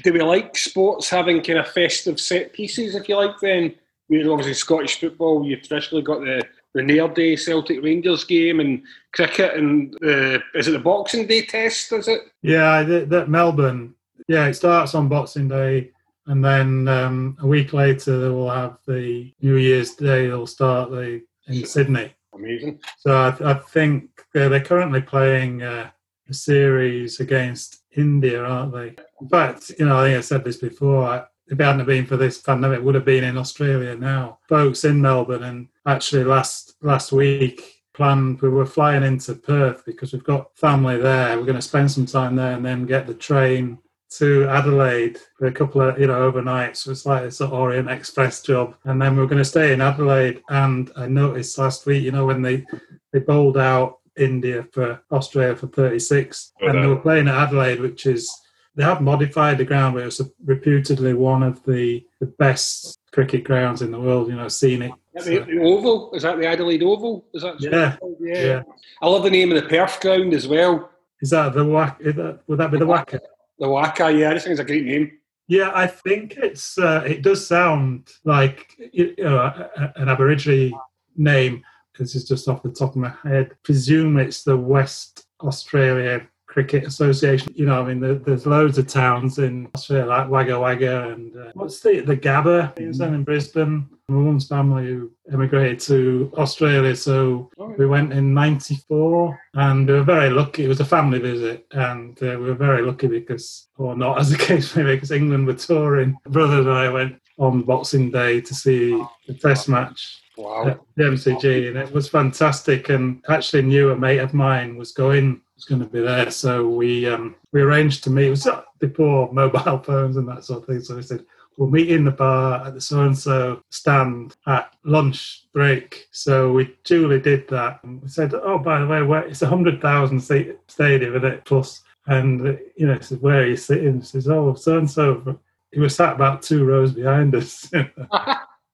Do 0.03 0.11
we 0.11 0.21
like 0.21 0.57
sports 0.57 1.09
having 1.09 1.41
kind 1.41 1.59
of 1.59 1.69
festive 1.69 2.19
set 2.19 2.51
pieces, 2.51 2.95
if 2.95 3.07
you 3.07 3.15
like? 3.15 3.39
Then, 3.41 3.75
I 4.09 4.13
mean, 4.13 4.27
obviously 4.27 4.53
Scottish 4.53 4.99
football, 4.99 5.45
you've 5.45 5.67
traditionally 5.67 6.03
got 6.03 6.21
the 6.21 6.43
the 6.73 6.81
Nair 6.81 7.07
Day 7.07 7.35
Celtic 7.35 7.83
Rangers 7.83 8.23
game 8.23 8.59
and 8.59 8.81
cricket 9.11 9.55
and 9.55 9.93
uh, 10.03 10.39
is 10.55 10.67
it 10.67 10.71
the 10.71 10.79
Boxing 10.79 11.27
Day 11.27 11.45
test? 11.45 11.91
Is 11.91 12.07
it? 12.07 12.21
Yeah, 12.41 12.83
that 12.83 13.29
Melbourne. 13.29 13.93
Yeah, 14.27 14.47
it 14.47 14.55
starts 14.55 14.95
on 14.95 15.09
Boxing 15.09 15.47
Day, 15.47 15.91
and 16.27 16.43
then 16.43 16.87
um, 16.87 17.37
a 17.41 17.47
week 17.47 17.73
later 17.73 18.19
they 18.19 18.29
will 18.29 18.49
have 18.49 18.77
the 18.87 19.31
New 19.41 19.57
Year's 19.57 19.91
Day. 19.91 20.27
They'll 20.27 20.47
start 20.47 20.91
the 20.91 21.21
in 21.47 21.65
Sydney. 21.65 22.13
Amazing. 22.33 22.79
So 22.97 23.11
I, 23.15 23.51
I 23.51 23.53
think 23.55 24.09
they're, 24.33 24.49
they're 24.49 24.63
currently 24.63 25.01
playing 25.01 25.61
uh, 25.61 25.91
a 26.29 26.33
series 26.33 27.19
against 27.19 27.83
India, 27.91 28.43
aren't 28.43 28.73
they? 28.73 28.95
In 29.21 29.29
fact, 29.29 29.71
you 29.77 29.85
know, 29.85 29.99
I 29.99 30.05
think 30.05 30.17
I 30.17 30.21
said 30.21 30.43
this 30.43 30.57
before 30.57 31.27
if 31.47 31.59
it 31.59 31.63
hadn't 31.63 31.85
been 31.85 32.05
for 32.05 32.17
this 32.17 32.41
pandemic, 32.41 32.79
it 32.79 32.83
would 32.83 32.95
have 32.95 33.05
been 33.05 33.23
in 33.23 33.37
Australia 33.37 33.95
now. 33.95 34.39
Folks 34.47 34.85
in 34.85 35.01
Melbourne, 35.01 35.43
and 35.43 35.67
actually 35.85 36.23
last 36.23 36.75
last 36.81 37.11
week 37.11 37.83
planned 37.93 38.41
we 38.41 38.49
were 38.49 38.65
flying 38.65 39.03
into 39.03 39.35
Perth 39.35 39.85
because 39.85 40.13
we've 40.13 40.23
got 40.23 40.55
family 40.57 40.97
there. 40.97 41.37
We're 41.37 41.45
going 41.45 41.55
to 41.55 41.61
spend 41.61 41.91
some 41.91 42.05
time 42.05 42.35
there 42.35 42.53
and 42.53 42.65
then 42.65 42.85
get 42.85 43.07
the 43.07 43.13
train 43.13 43.77
to 44.17 44.47
Adelaide 44.47 45.17
for 45.37 45.47
a 45.47 45.51
couple 45.51 45.81
of 45.81 45.99
you 45.99 46.07
know 46.07 46.31
overnights. 46.31 46.77
So 46.77 46.91
it's 46.91 47.05
like 47.05 47.23
it's 47.23 47.41
an 47.41 47.51
Orient 47.51 47.89
Express 47.89 48.41
job, 48.41 48.75
and 48.85 49.01
then 49.01 49.15
we 49.15 49.21
we're 49.21 49.27
going 49.27 49.39
to 49.39 49.45
stay 49.45 49.73
in 49.73 49.81
Adelaide. 49.81 50.41
And 50.49 50.91
I 50.95 51.07
noticed 51.07 51.57
last 51.57 51.85
week, 51.85 52.03
you 52.03 52.11
know, 52.11 52.25
when 52.25 52.41
they 52.41 52.65
they 53.11 53.19
bowled 53.19 53.57
out 53.57 53.99
India 54.17 54.67
for 54.71 55.01
Australia 55.11 55.55
for 55.55 55.67
36, 55.67 56.53
and 56.61 56.83
they 56.83 56.87
were 56.87 56.97
playing 56.97 57.27
at 57.27 57.35
Adelaide, 57.35 57.79
which 57.79 58.05
is 58.05 58.31
they 58.75 58.83
have 58.83 59.01
modified 59.01 59.57
the 59.57 59.65
ground, 59.65 59.95
but 59.95 60.03
it's 60.03 60.21
reputedly 60.45 61.13
one 61.13 61.43
of 61.43 61.63
the, 61.63 62.05
the 62.19 62.25
best 62.25 62.99
cricket 63.11 63.43
grounds 63.43 63.81
in 63.81 63.91
the 63.91 63.99
world. 63.99 64.29
You 64.29 64.35
know, 64.35 64.47
scenic. 64.47 64.93
The, 65.13 65.39
the, 65.39 65.59
Oval 65.61 66.11
is 66.13 66.23
that 66.23 66.37
the 66.39 66.47
Adelaide 66.47 66.81
Oval? 66.81 67.25
Is 67.33 67.43
that 67.43 67.61
yeah. 67.61 67.97
yeah? 68.19 68.43
yeah? 68.45 68.63
I 69.01 69.07
love 69.07 69.23
the 69.23 69.29
name 69.29 69.51
of 69.51 69.61
the 69.61 69.69
Perth 69.69 69.99
ground 70.01 70.33
as 70.33 70.47
well. 70.47 70.89
Is 71.21 71.29
that 71.29 71.53
the 71.53 71.63
WACA? 71.63 72.39
Would 72.47 72.59
that 72.59 72.71
be 72.71 72.79
the 72.79 72.85
WACA? 72.85 73.19
The 73.59 73.67
WACA, 73.67 74.19
yeah. 74.19 74.31
I 74.31 74.33
just 74.33 74.45
think 74.45 74.53
it's 74.53 74.59
a 74.59 74.65
great 74.65 74.85
name. 74.85 75.11
Yeah, 75.47 75.71
I 75.73 75.87
think 75.87 76.35
it's. 76.37 76.77
Uh, 76.77 77.03
it 77.05 77.21
does 77.21 77.45
sound 77.45 78.09
like 78.23 78.75
you 78.91 79.13
know, 79.19 79.69
an 79.95 80.09
Aborigine 80.09 80.73
name. 81.15 81.63
This 81.97 82.15
is 82.15 82.27
just 82.27 82.47
off 82.47 82.63
the 82.63 82.71
top 82.71 82.91
of 82.91 82.95
my 82.95 83.13
head. 83.23 83.51
Presume 83.63 84.17
it's 84.17 84.43
the 84.43 84.57
West 84.57 85.27
Australia 85.41 86.27
Cricket 86.53 86.83
Association. 86.85 87.51
You 87.55 87.65
know, 87.65 87.81
I 87.81 87.85
mean, 87.85 87.99
there, 87.99 88.13
there's 88.13 88.45
loads 88.45 88.77
of 88.77 88.87
towns 88.87 89.39
in 89.39 89.67
Australia 89.75 90.05
like 90.05 90.29
Wagga 90.29 90.59
Wagga 90.59 91.09
and 91.09 91.35
uh, 91.35 91.51
what's 91.55 91.79
the 91.79 92.01
the 92.01 92.15
Gabba 92.15 92.75
mm-hmm. 92.75 93.13
in 93.15 93.23
Brisbane. 93.23 93.89
My 94.07 94.17
mum's 94.17 94.47
family 94.47 94.85
who 94.85 95.11
emigrated 95.31 95.79
to 95.81 96.31
Australia, 96.37 96.95
so 96.95 97.49
we 97.77 97.87
went 97.87 98.13
in 98.13 98.33
'94, 98.33 99.39
and 99.55 99.87
we 99.87 99.93
were 99.93 100.03
very 100.03 100.29
lucky. 100.29 100.65
It 100.65 100.67
was 100.67 100.81
a 100.81 100.85
family 100.85 101.19
visit, 101.19 101.65
and 101.71 102.21
uh, 102.21 102.37
we 102.37 102.45
were 102.49 102.53
very 102.53 102.83
lucky 102.83 103.07
because, 103.07 103.69
or 103.77 103.95
not 103.95 104.19
as 104.19 104.29
the 104.29 104.37
case 104.49 104.75
may 104.75 104.83
be, 104.83 104.95
because 104.95 105.11
England 105.11 105.47
were 105.47 105.53
touring. 105.53 106.17
My 106.25 106.31
brother 106.31 106.59
and 106.59 106.69
I 106.69 106.89
went 106.89 107.15
on 107.39 107.63
Boxing 107.63 108.11
Day 108.11 108.41
to 108.41 108.53
see 108.53 109.01
the 109.25 109.33
Test 109.33 109.69
match 109.69 110.21
Wow. 110.37 110.79
the 110.95 111.03
MCG, 111.03 111.69
and 111.69 111.77
it 111.77 111.91
was 111.91 112.09
fantastic. 112.09 112.89
And 112.89 113.23
actually, 113.29 113.63
knew 113.63 113.91
a 113.91 113.97
mate 113.97 114.19
of 114.19 114.33
mine 114.33 114.77
was 114.77 114.91
going 114.91 115.41
was 115.63 115.69
going 115.69 115.87
to 115.87 115.93
be 115.93 116.01
there, 116.01 116.29
so 116.31 116.67
we 116.67 117.07
um, 117.07 117.35
we 117.51 117.61
arranged 117.61 118.03
to 118.03 118.09
meet. 118.09 118.27
It 118.27 118.31
was 118.31 118.47
before 118.79 119.31
mobile 119.31 119.77
phones 119.83 120.17
and 120.17 120.27
that 120.27 120.43
sort 120.43 120.61
of 120.61 120.67
thing. 120.67 120.81
So 120.81 120.95
we 120.95 121.01
said 121.01 121.25
we'll 121.57 121.69
meet 121.69 121.89
in 121.89 122.03
the 122.03 122.11
bar 122.11 122.65
at 122.65 122.73
the 122.73 122.81
so 122.81 123.03
and 123.03 123.17
so 123.17 123.61
stand 123.69 124.35
at 124.47 124.73
lunch 124.83 125.45
break. 125.53 126.07
So 126.11 126.51
we 126.51 126.75
duly 126.83 127.19
did 127.19 127.47
that. 127.49 127.83
And 127.83 128.01
we 128.01 128.07
said, 128.07 128.33
oh, 128.33 128.57
by 128.57 128.79
the 128.79 128.87
way, 128.87 129.03
where, 129.03 129.21
it's 129.21 129.43
a 129.43 129.47
hundred 129.47 129.81
thousand 129.81 130.19
seat 130.19 130.57
stadium, 130.67 131.15
isn't 131.15 131.31
it? 131.31 131.45
Plus, 131.45 131.83
and 132.07 132.59
you 132.75 132.87
know, 132.87 132.99
said, 132.99 133.21
where 133.21 133.41
are 133.41 133.47
you 133.47 133.55
sitting? 133.55 133.99
He 133.99 134.05
says, 134.05 134.27
oh, 134.27 134.53
so 134.55 134.77
and 134.77 134.89
so. 134.89 135.39
He 135.71 135.79
was 135.79 135.95
sat 135.95 136.13
about 136.13 136.43
two 136.43 136.65
rows 136.65 136.91
behind 136.91 137.33
us. 137.33 137.71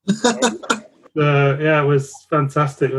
Uh, 1.17 1.57
yeah, 1.59 1.81
it 1.81 1.85
was 1.85 2.13
fantastic. 2.29 2.91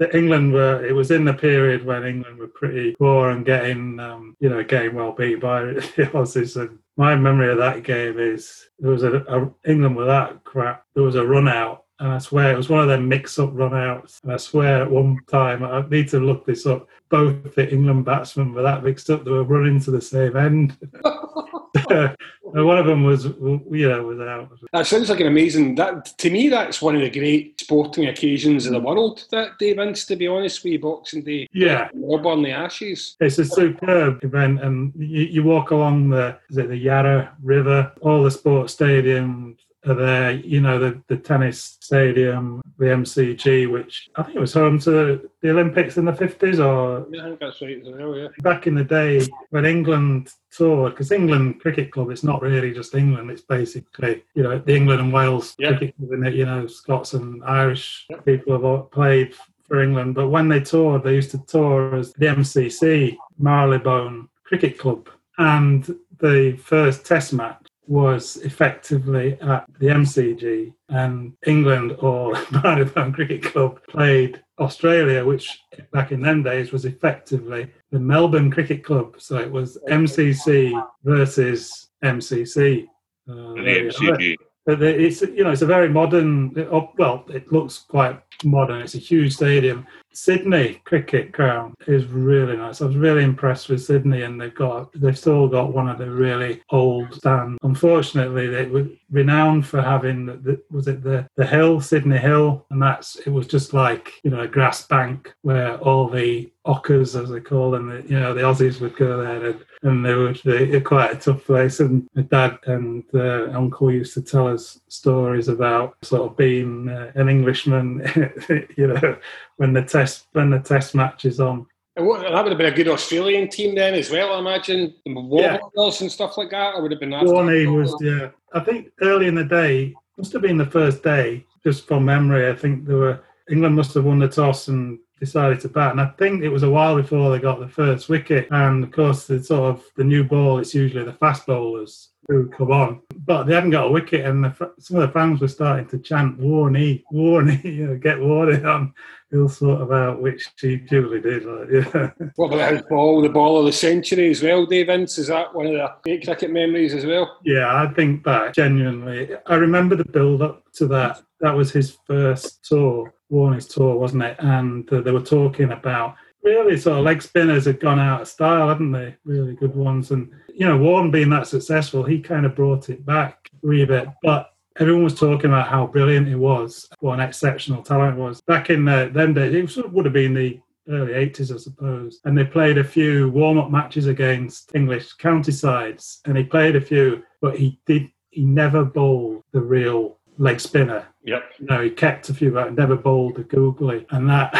Uh, 0.00 0.06
England 0.14 0.52
were 0.52 0.84
it 0.84 0.92
was 0.92 1.10
in 1.10 1.24
the 1.24 1.34
period 1.34 1.84
when 1.84 2.04
England 2.04 2.38
were 2.38 2.48
pretty 2.48 2.94
poor 2.96 3.30
and 3.30 3.44
getting 3.44 3.98
um, 4.00 4.36
you 4.40 4.48
know 4.48 4.62
getting 4.62 4.94
well 4.94 5.12
beat 5.12 5.40
by 5.40 5.62
the 5.64 6.10
Aussies. 6.12 6.60
And 6.60 6.78
my 6.96 7.14
memory 7.16 7.50
of 7.50 7.58
that 7.58 7.82
game 7.82 8.18
is 8.18 8.68
there 8.78 8.92
was 8.92 9.02
a, 9.02 9.16
a 9.28 9.50
England 9.68 9.96
were 9.96 10.06
that 10.06 10.44
crap. 10.44 10.84
There 10.94 11.04
was 11.04 11.16
a 11.16 11.26
run 11.26 11.48
out 11.48 11.84
and 12.00 12.14
I 12.14 12.18
swear 12.18 12.52
it 12.52 12.56
was 12.56 12.70
one 12.70 12.80
of 12.80 12.88
them 12.88 13.08
mix-up 13.08 13.50
run-outs. 13.52 14.20
And 14.22 14.32
I 14.32 14.38
swear 14.38 14.82
at 14.82 14.90
one 14.90 15.18
time, 15.30 15.62
I 15.62 15.86
need 15.88 16.08
to 16.08 16.18
look 16.18 16.46
this 16.46 16.64
up. 16.64 16.88
Both 17.10 17.54
the 17.54 17.70
England 17.70 18.06
batsmen 18.06 18.54
were 18.54 18.62
that 18.62 18.82
mixed 18.82 19.10
up; 19.10 19.24
they 19.24 19.30
were 19.30 19.44
running 19.44 19.80
to 19.82 19.90
the 19.90 20.00
same 20.00 20.36
end. 20.36 20.78
one 22.52 22.78
of 22.78 22.86
them 22.86 23.04
was, 23.04 23.26
yeah, 23.70 23.98
was 23.98 24.20
out. 24.20 24.50
That 24.72 24.86
sounds 24.86 25.10
like 25.10 25.20
an 25.20 25.26
amazing. 25.26 25.74
That 25.74 26.06
to 26.18 26.30
me, 26.30 26.48
that's 26.48 26.82
one 26.82 26.96
of 26.96 27.02
the 27.02 27.10
great 27.10 27.60
sporting 27.60 28.06
occasions 28.06 28.66
in 28.66 28.72
the 28.72 28.80
mm. 28.80 28.84
world. 28.84 29.26
That 29.30 29.58
day, 29.58 29.72
Vince. 29.74 30.04
To 30.06 30.16
be 30.16 30.26
honest, 30.26 30.64
with 30.64 30.80
Boxing 30.80 31.22
Day. 31.22 31.48
Yeah, 31.52 31.88
Melbourne, 31.94 32.42
the 32.42 32.50
Ashes. 32.50 33.16
It's 33.20 33.38
a 33.38 33.44
superb 33.44 34.24
event, 34.24 34.62
and 34.62 34.92
you, 34.96 35.22
you 35.22 35.42
walk 35.42 35.70
along 35.70 36.10
the 36.10 36.38
is 36.48 36.58
it 36.58 36.68
the 36.68 36.76
Yarra 36.76 37.36
River, 37.42 37.92
all 38.00 38.22
the 38.22 38.30
sports 38.30 38.74
stadiums 38.74 39.56
are 39.86 39.94
there. 39.94 40.32
You 40.32 40.60
know, 40.60 40.78
the, 40.78 41.00
the 41.08 41.16
tennis 41.16 41.78
stadium, 41.80 42.62
the 42.78 42.86
MCG, 42.86 43.70
which 43.70 44.08
I 44.16 44.22
think 44.22 44.36
it 44.36 44.40
was 44.40 44.54
home 44.54 44.78
to 44.80 45.28
the 45.40 45.50
Olympics 45.50 45.96
in 45.96 46.04
the 46.04 46.12
50s 46.12 46.64
or. 46.64 47.06
Yeah, 47.10 47.22
I 47.22 47.24
think 47.26 47.40
that's 47.40 47.62
right 47.62 47.82
well, 47.84 48.16
yeah. 48.16 48.28
Back 48.42 48.66
in 48.66 48.74
the 48.74 48.84
day 48.84 49.26
when 49.50 49.64
England 49.64 50.32
toured, 50.50 50.92
because 50.92 51.12
England 51.12 51.60
Cricket 51.60 51.92
Club, 51.92 52.10
it's 52.10 52.24
not 52.24 52.42
really 52.42 52.72
just 52.72 52.94
England, 52.94 53.30
it's 53.30 53.42
basically, 53.42 54.22
you 54.34 54.42
know, 54.42 54.58
the 54.58 54.74
England 54.74 55.00
and 55.00 55.12
Wales 55.12 55.54
yeah. 55.58 55.68
Cricket 55.68 55.96
Club 55.96 56.12
in 56.12 56.26
it, 56.26 56.34
you 56.34 56.46
know, 56.46 56.66
Scots 56.66 57.14
and 57.14 57.42
Irish 57.44 58.06
yeah. 58.10 58.18
people 58.18 58.52
have 58.52 58.90
played 58.90 59.34
for 59.66 59.82
England. 59.82 60.14
But 60.14 60.28
when 60.28 60.48
they 60.48 60.60
toured, 60.60 61.04
they 61.04 61.14
used 61.14 61.30
to 61.30 61.38
tour 61.46 61.96
as 61.96 62.12
the 62.14 62.26
MCC, 62.26 63.16
Marylebone 63.38 64.28
Cricket 64.44 64.78
Club. 64.78 65.08
And 65.38 65.96
the 66.18 66.58
first 66.62 67.06
test 67.06 67.32
match 67.32 67.59
was 67.86 68.36
effectively 68.38 69.38
at 69.40 69.64
the 69.78 69.88
MCG, 69.88 70.72
and 70.88 71.32
England 71.46 71.96
or 72.00 72.32
Marylebone 72.50 73.12
Cricket 73.12 73.42
Club 73.42 73.80
played 73.88 74.42
Australia, 74.58 75.24
which 75.24 75.58
back 75.92 76.12
in 76.12 76.20
them 76.20 76.42
days 76.42 76.72
was 76.72 76.84
effectively 76.84 77.70
the 77.90 77.98
Melbourne 77.98 78.50
Cricket 78.50 78.84
Club. 78.84 79.16
So 79.18 79.36
it 79.38 79.50
was 79.50 79.78
MCC 79.88 80.80
versus 81.02 81.88
MCC. 82.04 82.86
Uh, 83.28 83.54
the 83.54 83.90
MCG. 83.90 84.36
But 84.66 84.82
it's 84.82 85.22
you 85.22 85.44
know 85.44 85.50
it's 85.50 85.62
a 85.62 85.66
very 85.66 85.88
modern. 85.88 86.52
Well, 86.98 87.24
it 87.28 87.50
looks 87.50 87.78
quite 87.78 88.20
modern. 88.44 88.82
It's 88.82 88.94
a 88.94 88.98
huge 88.98 89.34
stadium. 89.34 89.86
Sydney 90.12 90.80
cricket 90.84 91.30
ground 91.30 91.74
is 91.86 92.04
really 92.06 92.56
nice. 92.56 92.80
I 92.80 92.86
was 92.86 92.96
really 92.96 93.22
impressed 93.22 93.68
with 93.68 93.82
Sydney, 93.82 94.22
and 94.22 94.40
they've 94.40 94.54
got 94.54 94.90
they've 94.92 95.18
still 95.18 95.48
got 95.48 95.72
one 95.72 95.88
of 95.88 95.98
the 95.98 96.10
really 96.10 96.62
old 96.70 97.14
stands. 97.14 97.58
Unfortunately, 97.62 98.48
they 98.48 98.66
were 98.66 98.88
renowned 99.10 99.66
for 99.66 99.80
having 99.80 100.26
the, 100.26 100.60
was 100.70 100.88
it 100.88 101.02
the 101.02 101.26
the 101.36 101.46
hill 101.46 101.80
Sydney 101.80 102.18
Hill, 102.18 102.66
and 102.70 102.82
that's 102.82 103.16
it 103.16 103.30
was 103.30 103.46
just 103.46 103.72
like 103.72 104.12
you 104.24 104.30
know 104.30 104.40
a 104.40 104.48
grass 104.48 104.86
bank 104.86 105.32
where 105.42 105.78
all 105.78 106.08
the 106.08 106.50
ockers, 106.64 107.16
as 107.16 107.30
they 107.30 107.40
call 107.40 107.70
them, 107.70 108.04
you 108.08 108.18
know 108.18 108.34
the 108.34 108.42
Aussies 108.42 108.80
would 108.80 108.96
go 108.96 109.22
there 109.22 109.46
and 109.46 109.64
and 109.82 110.04
they 110.04 110.14
were 110.14 110.34
they, 110.44 110.80
quite 110.80 111.12
a 111.12 111.16
tough 111.16 111.44
place. 111.44 111.80
And 111.80 112.08
my 112.14 112.22
dad 112.22 112.58
and 112.66 113.04
uh, 113.14 113.50
uncle 113.52 113.90
used 113.90 114.14
to 114.14 114.22
tell 114.22 114.48
us 114.48 114.80
stories 114.88 115.48
about 115.48 115.96
sort 116.02 116.30
of 116.30 116.36
being 116.36 116.88
uh, 116.88 117.12
an 117.14 117.28
Englishman, 117.28 118.00
you 118.76 118.88
know, 118.88 119.16
when 119.56 119.72
the 119.72 119.82
test 119.82 120.26
when 120.32 120.50
the 120.50 120.58
test 120.58 120.94
match 120.94 121.24
is 121.24 121.40
on. 121.40 121.66
And 121.96 122.06
what, 122.06 122.20
that 122.22 122.42
would 122.42 122.52
have 122.52 122.58
been 122.58 122.72
a 122.72 122.76
good 122.76 122.88
Australian 122.88 123.48
team 123.48 123.74
then 123.74 123.94
as 123.94 124.10
well, 124.10 124.34
I 124.34 124.38
imagine. 124.38 124.94
Warners 125.06 125.60
yeah. 125.74 125.92
and 126.00 126.12
stuff 126.12 126.36
like 126.38 126.50
that, 126.50 126.74
or 126.74 126.82
would 126.82 126.92
have 126.92 127.00
been. 127.00 127.10
Warney 127.10 127.66
was 127.74 127.94
yeah. 128.00 128.28
I 128.52 128.60
think 128.60 128.90
early 129.00 129.26
in 129.26 129.34
the 129.34 129.44
day 129.44 129.94
must 130.16 130.32
have 130.32 130.42
been 130.42 130.58
the 130.58 130.66
first 130.66 131.02
day, 131.02 131.46
just 131.64 131.88
from 131.88 132.04
memory. 132.04 132.48
I 132.48 132.54
think 132.54 132.84
there 132.84 132.96
were 132.96 133.24
England 133.50 133.74
must 133.74 133.94
have 133.94 134.04
won 134.04 134.18
the 134.18 134.28
toss 134.28 134.68
and 134.68 134.98
decided 135.20 135.60
to 135.60 135.68
bat. 135.68 135.92
And 135.92 136.00
I 136.00 136.06
think 136.18 136.42
it 136.42 136.48
was 136.48 136.62
a 136.62 136.70
while 136.70 136.96
before 136.96 137.30
they 137.30 137.38
got 137.38 137.60
the 137.60 137.68
first 137.68 138.08
wicket. 138.08 138.48
And 138.50 138.82
of 138.82 138.90
course, 138.90 139.26
the 139.26 139.42
sort 139.42 139.76
of 139.76 139.84
the 139.96 140.04
new 140.04 140.24
ball, 140.24 140.58
it's 140.58 140.74
usually 140.74 141.04
the 141.04 141.12
fast 141.12 141.46
bowlers 141.46 142.08
who 142.30 142.48
come 142.48 142.70
on. 142.70 143.02
But 143.26 143.44
they 143.44 143.54
hadn't 143.54 143.70
got 143.70 143.88
a 143.88 143.90
wicket, 143.90 144.24
and 144.24 144.44
the, 144.44 144.72
some 144.78 144.96
of 144.96 145.02
the 145.02 145.12
fans 145.12 145.40
were 145.40 145.48
starting 145.48 145.86
to 145.88 145.98
chant 145.98 146.40
"Warney, 146.40 147.02
Warney," 147.12 147.62
you 147.64 147.88
know, 147.88 147.96
get 147.96 148.18
Warney 148.18 148.64
on. 148.64 148.94
He'll 149.30 149.48
sort 149.48 149.80
of 149.80 149.92
out, 149.92 150.20
which 150.20 150.48
he 150.60 150.76
duly 150.76 151.20
did. 151.20 151.44
Like, 151.44 151.68
yeah. 151.94 152.10
What 152.34 152.52
about 152.52 152.72
his 152.72 152.82
ball, 152.82 153.22
the 153.22 153.28
ball 153.28 153.60
of 153.60 153.66
the 153.66 153.72
century 153.72 154.30
as 154.30 154.42
well, 154.42 154.66
Dave 154.66 154.88
Ince? 154.88 155.18
Is 155.18 155.28
that 155.28 155.54
one 155.54 155.66
of 155.66 155.72
the 155.72 155.92
great 156.02 156.24
cricket 156.24 156.50
memories 156.50 156.94
as 156.94 157.06
well? 157.06 157.38
Yeah, 157.44 157.82
I 157.82 157.92
think 157.92 158.24
back 158.24 158.54
genuinely. 158.54 159.30
I 159.46 159.54
remember 159.54 159.94
the 159.94 160.04
build 160.04 160.42
up 160.42 160.64
to 160.74 160.86
that. 160.88 161.22
That 161.40 161.54
was 161.54 161.70
his 161.70 161.96
first 162.06 162.64
tour, 162.64 163.14
Warney's 163.30 163.66
tour, 163.66 163.96
wasn't 163.96 164.24
it? 164.24 164.36
And 164.40 164.92
uh, 164.92 165.00
they 165.00 165.12
were 165.12 165.20
talking 165.20 165.72
about 165.72 166.16
really 166.42 166.76
sort 166.76 166.98
of 166.98 167.04
leg 167.04 167.22
spinners 167.22 167.64
had 167.64 167.80
gone 167.80 167.98
out 167.98 168.22
of 168.22 168.28
style, 168.28 168.68
hadn't 168.68 168.92
they? 168.92 169.16
Really 169.24 169.54
good 169.54 169.74
ones. 169.74 170.10
And, 170.10 170.30
you 170.54 170.66
know, 170.66 170.76
Warne 170.76 171.10
being 171.10 171.30
that 171.30 171.46
successful, 171.46 172.02
he 172.02 172.20
kind 172.20 172.46
of 172.46 172.54
brought 172.54 172.88
it 172.88 173.04
back 173.04 173.48
a 173.62 173.66
wee 173.66 173.84
bit. 173.84 174.08
But 174.22 174.52
everyone 174.78 175.04
was 175.04 175.18
talking 175.18 175.50
about 175.50 175.68
how 175.68 175.86
brilliant 175.86 176.28
he 176.28 176.34
was, 176.34 176.88
what 177.00 177.14
an 177.14 177.20
exceptional 177.20 177.82
talent 177.82 178.18
it 178.18 178.20
was. 178.20 178.40
Back 178.40 178.70
in 178.70 178.86
uh, 178.88 179.08
them 179.08 179.34
days, 179.34 179.54
it 179.54 179.70
sort 179.70 179.86
of 179.86 179.92
would 179.92 180.06
have 180.06 180.14
been 180.14 180.34
the 180.34 180.60
early 180.88 181.12
80s, 181.12 181.54
I 181.54 181.58
suppose. 181.58 182.20
And 182.24 182.36
they 182.36 182.44
played 182.44 182.78
a 182.78 182.84
few 182.84 183.30
warm 183.30 183.58
up 183.58 183.70
matches 183.70 184.06
against 184.06 184.74
English 184.74 185.12
county 185.14 185.52
sides. 185.52 186.20
And 186.24 186.36
he 186.36 186.44
played 186.44 186.76
a 186.76 186.80
few, 186.80 187.22
but 187.40 187.56
he 187.56 187.78
did, 187.86 188.10
he 188.30 188.44
never 188.44 188.84
bowled 188.84 189.42
the 189.52 189.60
real 189.60 190.18
leg 190.40 190.58
spinner. 190.58 191.06
Yep. 191.22 191.44
No, 191.60 191.82
he 191.82 191.90
kept 191.90 192.30
a 192.30 192.34
few, 192.34 192.50
but 192.50 192.74
never 192.74 192.96
bowled 192.96 193.38
a 193.38 193.44
googly. 193.44 194.06
And 194.10 194.28
that 194.28 194.54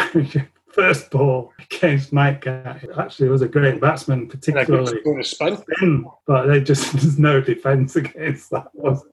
first 0.67 1.09
ball 1.09 1.51
against 1.59 2.13
Mike 2.13 2.47
actually 2.47 3.27
was 3.27 3.41
a 3.41 3.47
great 3.47 3.81
batsman, 3.81 4.29
particularly 4.29 5.23
spin. 5.23 6.05
but 6.25 6.45
they 6.45 6.61
just 6.61 6.93
there's 6.93 7.19
no 7.19 7.41
defence 7.41 7.95
against 7.95 8.51
that. 8.51 8.67
Was 8.73 9.03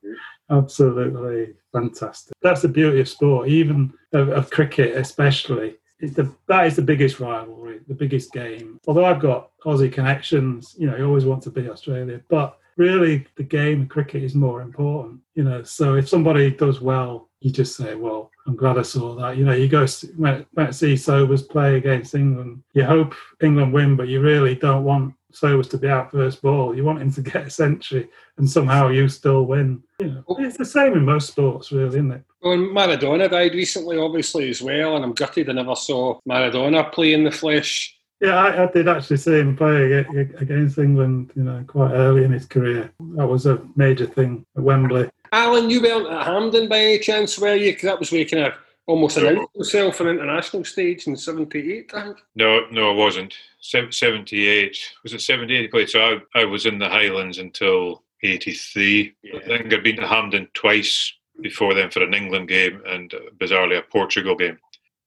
absolutely 0.51 1.55
fantastic. 1.73 2.35
That's 2.43 2.63
the 2.63 2.69
beauty 2.69 3.01
of 3.01 3.09
sport, 3.09 3.49
even 3.49 3.93
of, 4.13 4.29
of 4.29 4.51
cricket, 4.51 4.97
especially. 4.97 5.77
The, 6.01 6.33
that 6.47 6.67
is 6.67 6.77
the 6.77 6.83
biggest 6.83 7.19
rivalry, 7.19 7.81
the 7.89 7.95
biggest 7.95 8.33
game. 8.33 8.79
Although 8.87 9.07
I've 9.07 9.21
got 9.21 9.51
Aussie 9.65 9.93
connections, 9.93 10.77
you 10.79 10.89
know, 10.89 10.97
you 10.97 11.05
always 11.05 11.25
want 11.25 11.43
to 11.43 11.51
be 11.51 11.69
Australia, 11.69 12.21
but 12.29 12.57
really 12.79 13.27
the 13.37 13.43
game 13.43 13.83
of 13.83 13.89
cricket 13.89 14.23
is 14.23 14.35
more 14.35 14.63
important. 14.63 15.21
You 15.35 15.45
know, 15.45 15.63
so 15.63 15.97
if 15.97 16.09
somebody 16.09 16.51
does 16.51 16.81
well, 16.81 17.29
you 17.41 17.51
just 17.51 17.77
say, 17.77 17.95
"Well, 17.95 18.31
I'm 18.47 18.57
glad 18.57 18.79
I 18.79 18.83
saw 18.83 19.15
that." 19.17 19.37
You 19.37 19.45
know, 19.45 19.53
you 19.53 19.69
go 19.69 19.87
went 20.17 20.47
to 20.57 20.73
see 20.73 20.97
Sobers 20.97 21.43
play 21.43 21.77
against 21.77 22.15
England. 22.15 22.63
You 22.73 22.85
hope 22.85 23.15
England 23.43 23.73
win, 23.73 23.97
but 23.97 24.09
you 24.09 24.21
really 24.21 24.55
don't 24.55 24.85
want 24.85 25.15
Sobers 25.33 25.69
to 25.69 25.79
be 25.79 25.89
out 25.89 26.11
first 26.11 26.41
ball. 26.41 26.75
You 26.75 26.85
want 26.85 27.03
him 27.03 27.13
to 27.13 27.23
get 27.33 27.47
a 27.47 27.51
century, 27.51 28.09
and 28.39 28.49
somehow 28.49 28.89
you 28.89 29.09
still 29.09 29.45
win. 29.45 29.83
You 30.01 30.07
know, 30.07 30.25
it's 30.39 30.57
the 30.57 30.65
same 30.65 30.95
in 30.95 31.05
most 31.05 31.29
sports, 31.29 31.71
really, 31.71 31.89
isn't 31.89 32.13
it? 32.13 32.23
Well, 32.41 32.57
Maradona 32.57 33.29
died 33.29 33.55
recently, 33.55 33.99
obviously 33.99 34.49
as 34.49 34.63
well, 34.63 34.97
and 34.97 35.05
I'm 35.05 35.13
gutted 35.13 35.51
I 35.51 35.53
never 35.53 35.75
saw 35.75 36.21
Maradona 36.29 36.91
play 36.93 37.13
in 37.13 37.25
the 37.25 37.33
flesh. 37.33 37.98
Yeah, 38.21 38.35
I, 38.35 38.65
I, 38.65 38.67
did 38.73 38.89
actually 38.89 39.19
see 39.19 39.39
him 39.39 39.57
play 39.57 39.93
against 39.93 40.79
England, 40.79 41.31
you 41.37 41.45
know, 41.45 41.63
quite 41.67 41.93
early 41.93 42.25
in 42.25 42.33
his 42.33 42.47
career. 42.47 42.91
That 43.15 43.29
was 43.29 43.47
a 43.47 43.63
major 43.77 44.07
thing 44.07 44.45
at 44.57 44.63
Wembley. 44.63 45.09
Alan, 45.31 45.71
you 45.71 45.81
weren't 45.81 46.11
at 46.11 46.27
Hampden 46.27 46.69
by 46.69 46.79
any 46.79 46.99
chance, 46.99 47.39
were 47.39 47.55
you? 47.55 47.73
Because 47.73 47.85
that 47.85 48.01
was 48.01 48.11
where 48.11 48.21
you 48.21 48.27
kind 48.27 48.45
of 48.45 48.55
almost 48.87 49.19
announced 49.19 49.55
himself 49.55 50.01
on 50.01 50.09
international 50.09 50.65
stage 50.65 51.07
in 51.07 51.17
78, 51.17 51.93
I 51.95 52.03
think. 52.03 52.19
No, 52.35 52.67
no, 52.73 52.91
it 52.91 52.97
wasn't. 52.97 53.35
78. 53.61 54.79
Was 55.03 55.13
it 55.13 55.21
78 55.21 55.61
he 55.61 55.69
played? 55.69 55.91
So 55.91 56.01
I, 56.35 56.41
I 56.41 56.45
was 56.45 56.67
in 56.67 56.79
the 56.79 56.89
Highlands 56.89 57.39
until 57.39 58.03
83. 58.23 59.15
Yeah. 59.23 59.37
I 59.37 59.41
think 59.45 59.73
I'd 59.73 59.85
been 59.85 59.97
to 59.97 60.07
Hampden 60.07 60.49
twice 60.55 61.13
before 61.41 61.75
then 61.75 61.91
for 61.91 62.03
an 62.03 62.15
England 62.15 62.49
game 62.49 62.83
and 62.87 63.13
uh, 63.15 63.19
bizarrely 63.37 63.79
a 63.79 63.83
Portugal 63.83 64.35
game. 64.35 64.59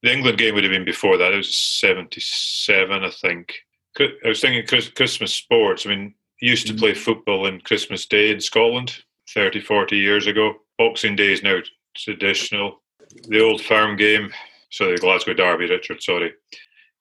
The 0.01 0.11
England 0.11 0.37
game 0.37 0.55
would 0.55 0.63
have 0.63 0.71
been 0.71 0.85
before 0.85 1.17
that. 1.17 1.33
It 1.33 1.37
was 1.37 1.55
77, 1.55 3.03
I 3.03 3.09
think. 3.09 3.53
I 3.99 4.09
was 4.25 4.41
thinking 4.41 4.65
Christmas 4.95 5.33
sports. 5.33 5.85
I 5.85 5.89
mean, 5.89 6.15
used 6.41 6.67
to 6.67 6.73
mm. 6.73 6.79
play 6.79 6.93
football 6.93 7.45
in 7.45 7.61
Christmas 7.61 8.05
Day 8.05 8.31
in 8.31 8.41
Scotland 8.41 9.03
30, 9.33 9.61
40 9.61 9.97
years 9.97 10.27
ago. 10.27 10.55
Boxing 10.77 11.15
Day 11.15 11.31
is 11.31 11.43
now 11.43 11.59
traditional. 11.95 12.81
The 13.27 13.41
Old 13.41 13.61
Firm 13.61 13.95
game, 13.95 14.31
so 14.69 14.89
the 14.89 14.97
Glasgow 14.97 15.33
Derby, 15.33 15.69
Richard, 15.69 16.01
sorry. 16.01 16.33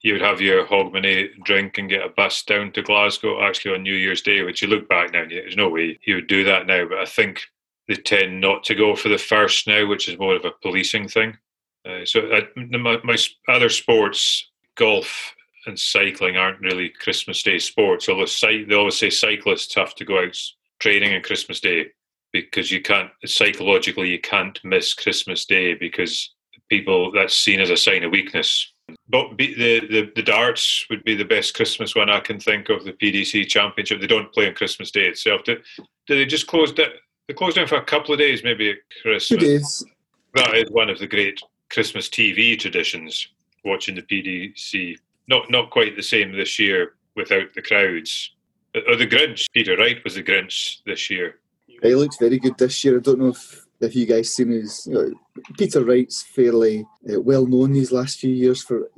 You 0.03 0.15
would 0.15 0.23
have 0.23 0.41
your 0.41 0.67
Hogmanay 0.67 1.43
drink 1.45 1.79
and 1.79 1.89
get 1.89 2.05
a 2.05 2.09
bus 2.09 2.43
down 2.43 2.73
to 2.73 2.83
Glasgow 2.83 3.43
actually 3.43 3.75
on 3.75 3.83
New 3.83 3.95
Year's 3.95 4.23
Day, 4.23 4.43
which 4.43 4.63
you 4.63 4.69
look 4.69 4.89
back 4.89 5.13
now 5.13 5.23
and 5.23 5.31
there's 5.31 5.57
no 5.57 5.69
way 5.69 5.99
you 6.05 6.17
would 6.17 6.27
do 6.27 6.43
that 6.45 6.67
now. 6.67 6.87
But 6.89 6.99
I 6.99 7.05
think 7.05 7.43
they 7.87 7.95
tend 7.95 8.41
not 8.41 8.65
to 8.65 8.75
go 8.75 8.97
for 8.97 9.09
the 9.09 9.19
first 9.19 9.67
now, 9.67 9.87
which 9.87 10.09
is 10.09 10.19
more 10.19 10.35
of 10.35 10.45
a 10.45 10.53
policing 10.63 11.09
thing. 11.09 11.37
Uh, 11.89 12.05
so 12.05 12.21
uh, 12.31 12.41
my, 12.57 12.99
my 13.03 13.17
other 13.49 13.69
sports, 13.69 14.49
golf 14.75 15.35
and 15.67 15.79
cycling, 15.79 16.37
aren't 16.37 16.61
really 16.61 16.89
Christmas 16.89 17.43
Day 17.43 17.59
sports. 17.59 18.09
Although 18.09 18.27
they 18.43 18.75
always 18.75 18.99
say 18.99 19.11
cyclists 19.11 19.75
have 19.75 19.95
to 19.97 20.05
go 20.05 20.23
out 20.23 20.37
training 20.79 21.15
on 21.15 21.23
Christmas 21.23 21.61
Day 21.61 21.87
because 22.33 22.71
you 22.71 22.81
can't 22.81 23.11
psychologically 23.25 24.09
you 24.09 24.21
can't 24.21 24.59
miss 24.65 24.95
Christmas 24.95 25.45
Day 25.45 25.75
because 25.75 26.35
people 26.69 27.11
that's 27.13 27.37
seen 27.37 27.61
as 27.61 27.71
a 27.71 27.77
sign 27.77 28.05
of 28.05 28.13
weakness. 28.13 28.73
But 29.09 29.37
the, 29.39 29.55
the 29.55 30.13
the 30.15 30.23
darts 30.23 30.87
would 30.91 31.05
be 31.05 31.15
the 31.15 31.25
best 31.25 31.55
Christmas 31.55 31.95
one 31.95 32.11
I 32.11 32.21
can 32.21 32.41
think 32.41 32.69
of. 32.69 32.85
The 32.85 32.93
PDC 32.93 33.47
Championship. 33.49 34.01
They 34.01 34.07
don't 34.07 34.33
play 34.33 34.49
on 34.49 34.55
Christmas 34.55 34.91
Day 34.91 35.07
itself. 35.07 35.45
Do, 35.45 35.57
do 36.07 36.17
they 36.17 36.27
just 36.27 36.47
close 36.47 36.73
down? 36.73 36.89
They 37.29 37.35
close 37.35 37.55
down 37.55 37.69
for 37.69 37.77
a 37.77 37.85
couple 37.85 38.13
of 38.13 38.19
days, 38.19 38.43
maybe 38.43 38.71
at 38.71 38.77
Christmas. 39.03 39.29
Two 39.29 39.37
days. 39.37 39.85
That 40.35 40.55
is 40.55 40.71
one 40.71 40.91
of 40.91 40.99
the 40.99 41.07
great 41.07 41.41
Christmas 41.71 42.09
TV 42.09 42.59
traditions. 42.59 43.29
Watching 43.65 43.95
the 43.95 44.03
PDC. 44.03 44.97
Not 45.29 45.51
not 45.51 45.71
quite 45.71 45.95
the 45.95 46.03
same 46.03 46.33
this 46.33 46.59
year 46.59 46.95
without 47.15 47.53
the 47.55 47.63
crowds. 47.63 48.33
Or 48.75 48.97
the 48.97 49.07
Grinch. 49.07 49.47
Peter 49.53 49.77
Wright 49.77 50.03
was 50.03 50.15
the 50.15 50.23
Grinch 50.23 50.79
this 50.87 51.11
year. 51.11 51.41
He 51.83 51.95
looks 51.95 52.17
very 52.19 52.39
good 52.39 52.57
this 52.57 52.85
year. 52.85 52.99
I 52.99 53.01
don't 53.01 53.19
know 53.19 53.29
if, 53.29 53.67
if 53.81 53.95
you 53.97 54.07
guys 54.07 54.35
seen 54.35 54.51
his. 54.51 54.87
You 54.87 54.95
know, 54.95 55.43
Peter 55.59 55.85
Wright's 55.85 56.23
fairly 56.23 56.87
uh, 57.13 57.21
well 57.21 57.47
known 57.47 57.73
these 57.73 57.93
last 57.93 58.21
few 58.21 58.31
years 58.31 58.63
for 58.63 58.89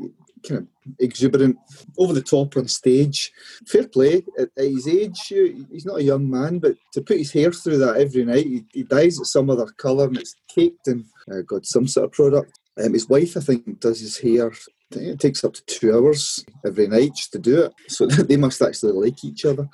kind 0.46 0.62
of 0.62 0.68
exuberant, 0.98 1.56
over 1.98 2.12
the 2.12 2.22
top 2.22 2.56
on 2.56 2.68
stage. 2.68 3.32
Fair 3.66 3.88
play 3.88 4.22
at, 4.38 4.48
at, 4.56 4.64
his 4.64 4.88
age. 4.88 5.18
He's 5.28 5.86
not 5.86 6.00
a 6.00 6.04
young 6.04 6.28
man, 6.28 6.58
but 6.58 6.74
to 6.92 7.00
put 7.00 7.18
his 7.18 7.32
hair 7.32 7.52
through 7.52 7.78
that 7.78 7.96
every 7.96 8.24
night, 8.24 8.46
he, 8.46 8.64
he 8.72 8.82
dyes 8.82 9.18
it 9.18 9.26
some 9.26 9.50
other 9.50 9.66
colour 9.66 10.06
and 10.06 10.18
it's 10.18 10.34
caked 10.48 10.88
in 10.88 11.04
uh, 11.30 11.42
got 11.46 11.66
some 11.66 11.86
sort 11.86 12.06
of 12.06 12.12
product. 12.12 12.58
Um, 12.80 12.94
his 12.94 13.08
wife, 13.08 13.36
I 13.36 13.40
think, 13.40 13.80
does 13.80 14.00
his 14.00 14.18
hair 14.18 14.52
it 14.96 15.20
takes 15.20 15.44
up 15.44 15.54
to 15.54 15.64
two 15.66 15.94
hours 15.94 16.44
every 16.66 16.86
night 16.86 17.14
just 17.16 17.32
to 17.32 17.38
do 17.38 17.62
it. 17.62 17.72
So 17.88 18.06
they 18.06 18.36
must 18.36 18.62
actually 18.62 18.92
like 18.92 19.24
each 19.24 19.44
other. 19.44 19.68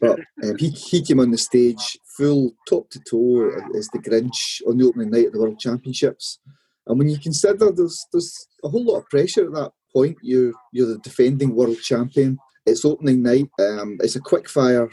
But 0.00 0.20
um, 0.42 0.56
he, 0.58 0.70
he 0.70 1.02
came 1.02 1.20
on 1.20 1.30
the 1.30 1.38
stage 1.38 1.98
full 2.16 2.52
top 2.68 2.90
to 2.90 3.00
toe 3.00 3.50
as 3.76 3.88
the 3.88 3.98
Grinch 3.98 4.62
on 4.66 4.78
the 4.78 4.86
opening 4.86 5.10
night 5.10 5.26
of 5.26 5.32
the 5.34 5.40
World 5.40 5.58
Championships. 5.58 6.38
And 6.86 6.98
when 6.98 7.08
you 7.08 7.18
consider 7.18 7.72
there's 7.72 8.06
there's 8.12 8.46
a 8.62 8.68
whole 8.68 8.84
lot 8.84 8.98
of 8.98 9.08
pressure 9.08 9.46
at 9.46 9.52
that 9.54 9.72
point, 9.92 10.16
you're 10.22 10.52
you're 10.72 10.88
the 10.88 10.98
defending 10.98 11.54
world 11.54 11.78
champion. 11.82 12.38
It's 12.64 12.84
opening 12.84 13.22
night. 13.22 13.48
Um, 13.60 13.98
it's 14.00 14.16
a 14.16 14.20
quick 14.20 14.48
fire 14.48 14.88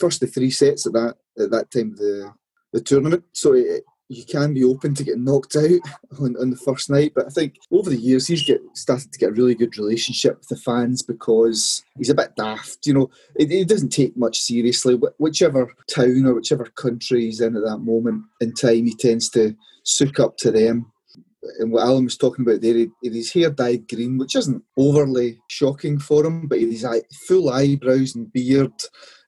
first 0.00 0.22
of 0.22 0.32
three 0.32 0.50
sets 0.50 0.86
at 0.86 0.94
that 0.94 1.16
at 1.38 1.50
that 1.50 1.70
time 1.70 1.92
of 1.92 1.98
the 1.98 2.32
the 2.72 2.80
tournament. 2.80 3.24
So 3.32 3.52
it, 3.52 3.84
you 4.08 4.24
can 4.24 4.52
be 4.52 4.64
open 4.64 4.94
to 4.94 5.04
getting 5.04 5.24
knocked 5.24 5.56
out 5.56 5.80
on, 6.20 6.36
on 6.36 6.50
the 6.50 6.56
first 6.56 6.90
night. 6.90 7.12
But 7.14 7.26
I 7.26 7.30
think 7.30 7.56
over 7.70 7.90
the 7.90 7.96
years 7.96 8.26
he's 8.26 8.44
get 8.44 8.60
started 8.74 9.12
to 9.12 9.18
get 9.18 9.30
a 9.30 9.32
really 9.32 9.54
good 9.54 9.76
relationship 9.78 10.38
with 10.38 10.48
the 10.48 10.56
fans 10.56 11.02
because 11.02 11.82
he's 11.96 12.10
a 12.10 12.14
bit 12.14 12.36
daft. 12.36 12.86
You 12.86 12.94
know, 12.94 13.10
it, 13.36 13.50
it 13.50 13.68
doesn't 13.68 13.90
take 13.90 14.16
much 14.16 14.40
seriously. 14.40 14.98
Whichever 15.18 15.72
town 15.88 16.26
or 16.26 16.34
whichever 16.34 16.66
country 16.66 17.22
he's 17.22 17.40
in 17.40 17.56
at 17.56 17.64
that 17.64 17.78
moment 17.78 18.24
in 18.40 18.52
time, 18.52 18.86
he 18.86 18.94
tends 18.94 19.28
to 19.30 19.54
soak 19.84 20.20
up 20.20 20.36
to 20.38 20.50
them. 20.50 20.90
And 21.58 21.72
what 21.72 21.84
Alan 21.84 22.04
was 22.04 22.16
talking 22.16 22.46
about 22.46 22.62
there, 22.62 22.86
his 23.02 23.32
hair 23.32 23.50
dyed 23.50 23.86
green, 23.86 24.16
which 24.16 24.34
isn't 24.34 24.62
overly 24.78 25.38
shocking 25.48 25.98
for 25.98 26.24
him, 26.24 26.48
but 26.48 26.58
his 26.58 26.86
full 27.28 27.50
eyebrows 27.50 28.14
and 28.14 28.32
beard, 28.32 28.72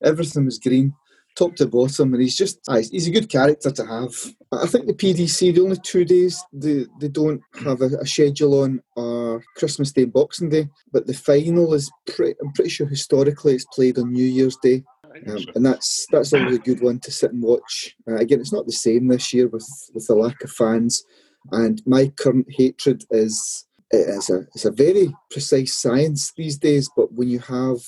everything 0.03 0.47
was 0.47 0.59
green 0.59 0.95
top 1.37 1.55
to 1.57 1.67
bottom, 1.67 2.13
and 2.13 2.23
he's 2.23 2.37
just 2.37 2.59
he's 2.91 3.07
a 3.07 3.13
good 3.13 3.29
character 3.29 3.71
to 3.71 3.87
have. 3.87 4.13
I 4.53 4.67
think 4.67 4.87
the 4.87 4.95
PDC 4.95 5.55
the 5.55 5.61
only 5.61 5.77
two 5.83 6.05
days 6.05 6.43
they, 6.53 6.87
they 7.01 7.09
don't 7.09 7.43
have 7.65 7.81
a, 7.83 7.87
a 8.01 8.07
schedule 8.07 8.63
on 8.63 8.81
are 8.97 9.43
Christmas 9.57 9.93
Day 9.93 10.03
and 10.03 10.13
Boxing 10.13 10.49
Day, 10.49 10.69
but 10.93 11.07
the 11.07 11.15
final 11.15 11.75
is 11.75 11.91
pretty, 12.07 12.35
I'm 12.43 12.53
pretty 12.53 12.71
sure 12.71 12.87
historically 12.87 13.55
it's 13.55 13.67
played 13.67 13.99
on 13.99 14.13
New 14.13 14.27
Year's 14.27 14.57
Day. 14.63 14.83
Um, 15.29 15.45
and 15.55 15.65
that's 15.65 16.07
that's 16.11 16.35
always 16.35 16.57
a 16.57 16.61
good 16.61 16.83
one 16.83 17.01
to 17.01 17.11
sit 17.11 17.33
and 17.33 17.43
watch. 17.43 17.97
Uh, 18.07 18.17
again, 18.17 18.41
it's 18.41 18.53
not 18.53 18.67
the 18.67 18.73
same 18.73 19.09
this 19.09 19.33
year 19.33 19.49
with 19.49 19.67
with 19.95 20.07
the 20.07 20.15
lack 20.15 20.43
of 20.43 20.51
fans, 20.51 21.05
and 21.53 21.83
my 21.87 22.09
current 22.09 22.47
hatred 22.51 23.05
is 23.11 23.67
it's 23.91 24.31
a 24.31 24.41
it's 24.55 24.65
a 24.65 24.71
very 24.71 25.15
precise 25.31 25.79
science 25.79 26.33
these 26.37 26.59
days. 26.59 26.91
But 26.95 27.13
when 27.13 27.29
you 27.29 27.39
have 27.41 27.79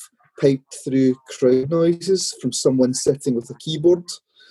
piped 0.41 0.77
through 0.85 1.15
crowd 1.29 1.71
noises 1.71 2.35
from 2.41 2.53
someone 2.53 2.95
sitting 2.95 3.35
with 3.35 3.51
a 3.51 3.55
keyboard, 3.55 4.05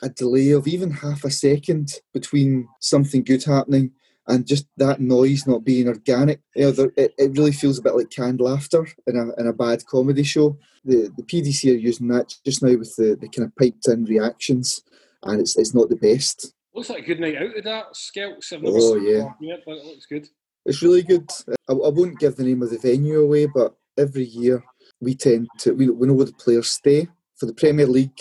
a 0.04 0.10
delay 0.10 0.52
of 0.52 0.68
even 0.68 0.92
half 0.92 1.24
a 1.24 1.32
second 1.32 1.94
between 2.14 2.68
something 2.82 3.24
good 3.24 3.44
happening 3.44 3.92
and 4.28 4.46
just 4.46 4.68
that 4.78 5.00
noise 5.00 5.48
not 5.48 5.64
being 5.64 5.88
organic. 5.88 6.42
You 6.56 6.64
know, 6.66 6.72
there, 6.72 6.92
it, 6.98 7.14
it 7.18 7.38
really 7.38 7.54
feels 7.54 7.80
a 7.80 7.82
bit 7.82 7.96
like 7.96 8.10
canned 8.10 8.42
laughter 8.42 8.86
in 9.08 9.16
a, 9.16 9.40
in 9.40 9.48
a 9.48 9.54
bad 9.54 9.86
comedy 9.86 10.24
show. 10.24 10.58
The 10.84 11.12
the 11.16 11.24
PDC 11.24 11.72
are 11.72 11.78
using 11.78 12.08
that 12.10 12.34
just 12.46 12.62
now 12.62 12.78
with 12.78 12.96
the, 12.96 13.18
the 13.20 13.30
kind 13.30 13.48
of 13.48 13.56
piped 13.56 13.88
in 13.88 14.06
reactions, 14.06 14.82
and 15.24 15.40
it's 15.40 15.58
it's 15.58 15.74
not 15.74 15.90
the 15.90 15.96
best. 15.96 16.54
Looks 16.74 16.90
like 16.90 17.04
a 17.04 17.08
good 17.08 17.20
night 17.20 17.38
out 17.38 17.58
of 17.58 17.64
that, 17.64 17.96
Skelts. 17.96 18.54
I've 18.54 18.62
Oh, 18.64 18.96
yeah. 18.98 19.30
yet, 19.42 19.64
but 19.66 19.78
it 19.78 19.86
looks 19.86 20.06
good. 20.06 20.28
It's 20.66 20.84
really 20.84 21.02
good. 21.02 21.28
I, 21.70 21.74
I 21.74 21.90
won't 21.90 22.20
give 22.20 22.36
the 22.36 22.44
name 22.44 22.62
of 22.62 22.70
the 22.70 22.78
venue 22.78 23.22
away, 23.22 23.48
but 23.48 23.76
every 23.98 24.26
year 24.26 24.64
we 25.02 25.16
tend 25.16 25.48
to 25.60 25.74
we, 25.74 25.90
we 25.90 26.08
know 26.08 26.14
where 26.14 26.26
the 26.26 26.34
players 26.34 26.72
stay 26.72 27.08
for 27.38 27.46
the 27.46 27.54
Premier 27.54 27.88
League. 27.88 28.20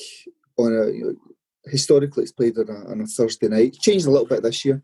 On 0.58 0.72
a 0.72 0.90
you 0.90 1.04
know, 1.04 1.14
historically, 1.66 2.22
it's 2.22 2.32
played 2.32 2.56
on 2.58 2.68
a, 2.68 2.90
on 2.90 3.00
a 3.00 3.06
Thursday 3.06 3.48
night. 3.48 3.68
It's 3.68 3.78
changed 3.78 4.06
a 4.06 4.10
little 4.10 4.26
bit 4.26 4.42
this 4.42 4.64
year, 4.64 4.82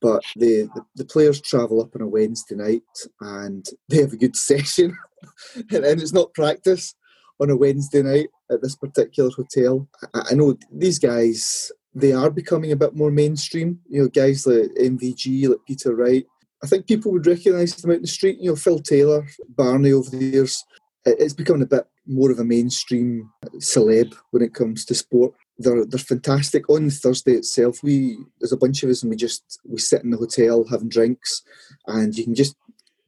but 0.00 0.22
the, 0.36 0.68
the 0.74 0.84
the 0.96 1.04
players 1.04 1.40
travel 1.40 1.82
up 1.82 1.94
on 1.94 2.02
a 2.02 2.08
Wednesday 2.08 2.54
night 2.54 2.82
and 3.20 3.66
they 3.88 3.98
have 3.98 4.12
a 4.12 4.18
good 4.18 4.36
session, 4.36 4.96
and, 5.56 5.84
it's 5.84 6.12
not 6.12 6.34
practice 6.34 6.94
on 7.40 7.50
a 7.50 7.56
Wednesday 7.56 8.02
night 8.02 8.28
at 8.50 8.62
this 8.62 8.76
particular 8.76 9.30
hotel. 9.30 9.88
I, 10.14 10.22
I 10.30 10.34
know 10.34 10.56
these 10.72 10.98
guys. 10.98 11.70
They 11.96 12.12
are 12.12 12.28
becoming 12.28 12.72
a 12.72 12.76
bit 12.76 12.96
more 12.96 13.12
mainstream. 13.12 13.78
You 13.88 14.02
know, 14.02 14.08
guys 14.08 14.48
like 14.48 14.70
MVG, 14.80 15.48
like 15.48 15.60
Peter 15.64 15.94
Wright, 15.94 16.26
I 16.64 16.66
think 16.66 16.86
people 16.86 17.12
would 17.12 17.26
recognise 17.26 17.76
them 17.76 17.90
out 17.90 17.96
in 17.96 18.02
the 18.02 18.08
street. 18.08 18.38
You 18.40 18.50
know, 18.50 18.56
Phil 18.56 18.78
Taylor, 18.78 19.26
Barney 19.50 19.92
over 19.92 20.08
the 20.08 20.16
years. 20.16 20.64
It- 21.04 21.16
It's 21.20 21.34
becoming 21.34 21.62
a 21.62 21.66
bit 21.66 21.86
more 22.06 22.30
of 22.30 22.38
a 22.38 22.44
mainstream 22.44 23.30
celeb 23.58 24.14
when 24.30 24.42
it 24.42 24.54
comes 24.54 24.84
to 24.86 24.94
sport. 24.94 25.34
They're 25.58 25.84
they're 25.84 25.98
fantastic. 25.98 26.68
On 26.68 26.90
Thursday 26.90 27.32
itself, 27.34 27.82
we 27.82 28.18
there's 28.40 28.52
a 28.52 28.56
bunch 28.64 28.82
of 28.82 28.90
us 28.90 29.02
and 29.02 29.10
we 29.10 29.16
just 29.16 29.60
we 29.64 29.78
sit 29.78 30.02
in 30.02 30.10
the 30.10 30.16
hotel 30.18 30.64
having 30.70 30.88
drinks, 30.88 31.42
and 31.86 32.16
you 32.16 32.24
can 32.24 32.34
just 32.34 32.56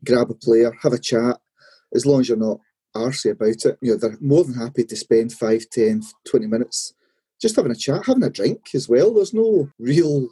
grab 0.05 0.31
a 0.31 0.35
player, 0.35 0.73
have 0.83 0.93
a 0.93 0.99
chat, 0.99 1.39
as 1.95 2.07
long 2.07 2.21
as 2.21 2.29
you're 2.29 2.39
not 2.39 2.61
arsy 2.95 3.31
about 3.33 3.65
it. 3.65 3.79
You 3.83 3.93
know, 3.93 3.99
they're 3.99 4.19
more 4.21 4.45
than 4.45 4.55
happy 4.55 4.85
to 4.85 4.97
spend 4.97 5.33
5, 5.33 5.69
10, 5.71 6.03
20 6.25 6.47
minutes 6.47 6.95
just 7.41 7.57
having 7.57 7.73
a 7.73 7.77
chat, 7.77 8.07
having 8.07 8.23
a 8.23 8.31
drink 8.31 8.61
as 8.75 8.89
well. 8.89 9.13
There's 9.13 9.35
no 9.35 9.69
real 9.79 10.29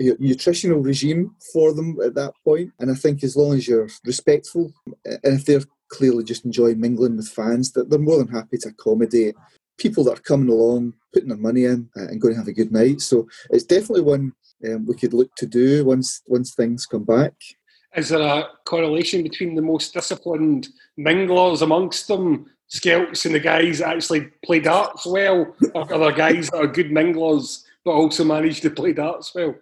nutritional 0.00 0.80
regime 0.80 1.34
for 1.52 1.72
them 1.72 1.98
at 2.04 2.14
that 2.14 2.32
point. 2.44 2.72
And 2.78 2.90
I 2.90 2.94
think 2.94 3.22
as 3.22 3.36
long 3.36 3.54
as 3.56 3.68
you're 3.68 3.88
respectful, 4.04 4.72
and 5.04 5.20
if 5.38 5.44
they're 5.44 5.62
clearly 5.90 6.24
just 6.24 6.44
enjoying 6.44 6.80
mingling 6.80 7.16
with 7.16 7.28
fans, 7.28 7.72
that 7.72 7.90
they're 7.90 7.98
more 7.98 8.18
than 8.18 8.28
happy 8.28 8.58
to 8.58 8.68
accommodate 8.68 9.34
people 9.78 10.04
that 10.04 10.18
are 10.18 10.22
coming 10.22 10.48
along, 10.48 10.92
putting 11.12 11.28
their 11.28 11.38
money 11.38 11.64
in, 11.64 11.88
uh, 11.96 12.08
and 12.08 12.20
going 12.20 12.34
to 12.34 12.38
have 12.38 12.48
a 12.48 12.52
good 12.52 12.72
night. 12.72 13.00
So 13.00 13.28
it's 13.50 13.64
definitely 13.64 14.02
one 14.02 14.32
um, 14.66 14.86
we 14.86 14.94
could 14.94 15.14
look 15.14 15.34
to 15.36 15.46
do 15.46 15.84
once 15.84 16.22
once 16.26 16.54
things 16.54 16.86
come 16.86 17.04
back. 17.04 17.34
Is 17.96 18.10
there 18.10 18.20
a 18.20 18.48
correlation 18.64 19.22
between 19.22 19.54
the 19.54 19.62
most 19.62 19.94
disciplined 19.94 20.68
minglers 20.98 21.62
amongst 21.62 22.08
them, 22.08 22.46
Skelts, 22.68 23.24
and 23.24 23.34
the 23.34 23.40
guys 23.40 23.78
that 23.78 23.96
actually 23.96 24.28
play 24.44 24.60
darts 24.60 25.06
well? 25.06 25.54
Or 25.74 25.92
are 25.92 25.98
there 25.98 26.12
guys 26.12 26.50
that 26.50 26.58
are 26.58 26.66
good 26.66 26.90
minglers 26.90 27.64
but 27.84 27.92
also 27.92 28.24
manage 28.24 28.60
to 28.60 28.70
play 28.70 28.92
darts 28.92 29.34
well? 29.34 29.54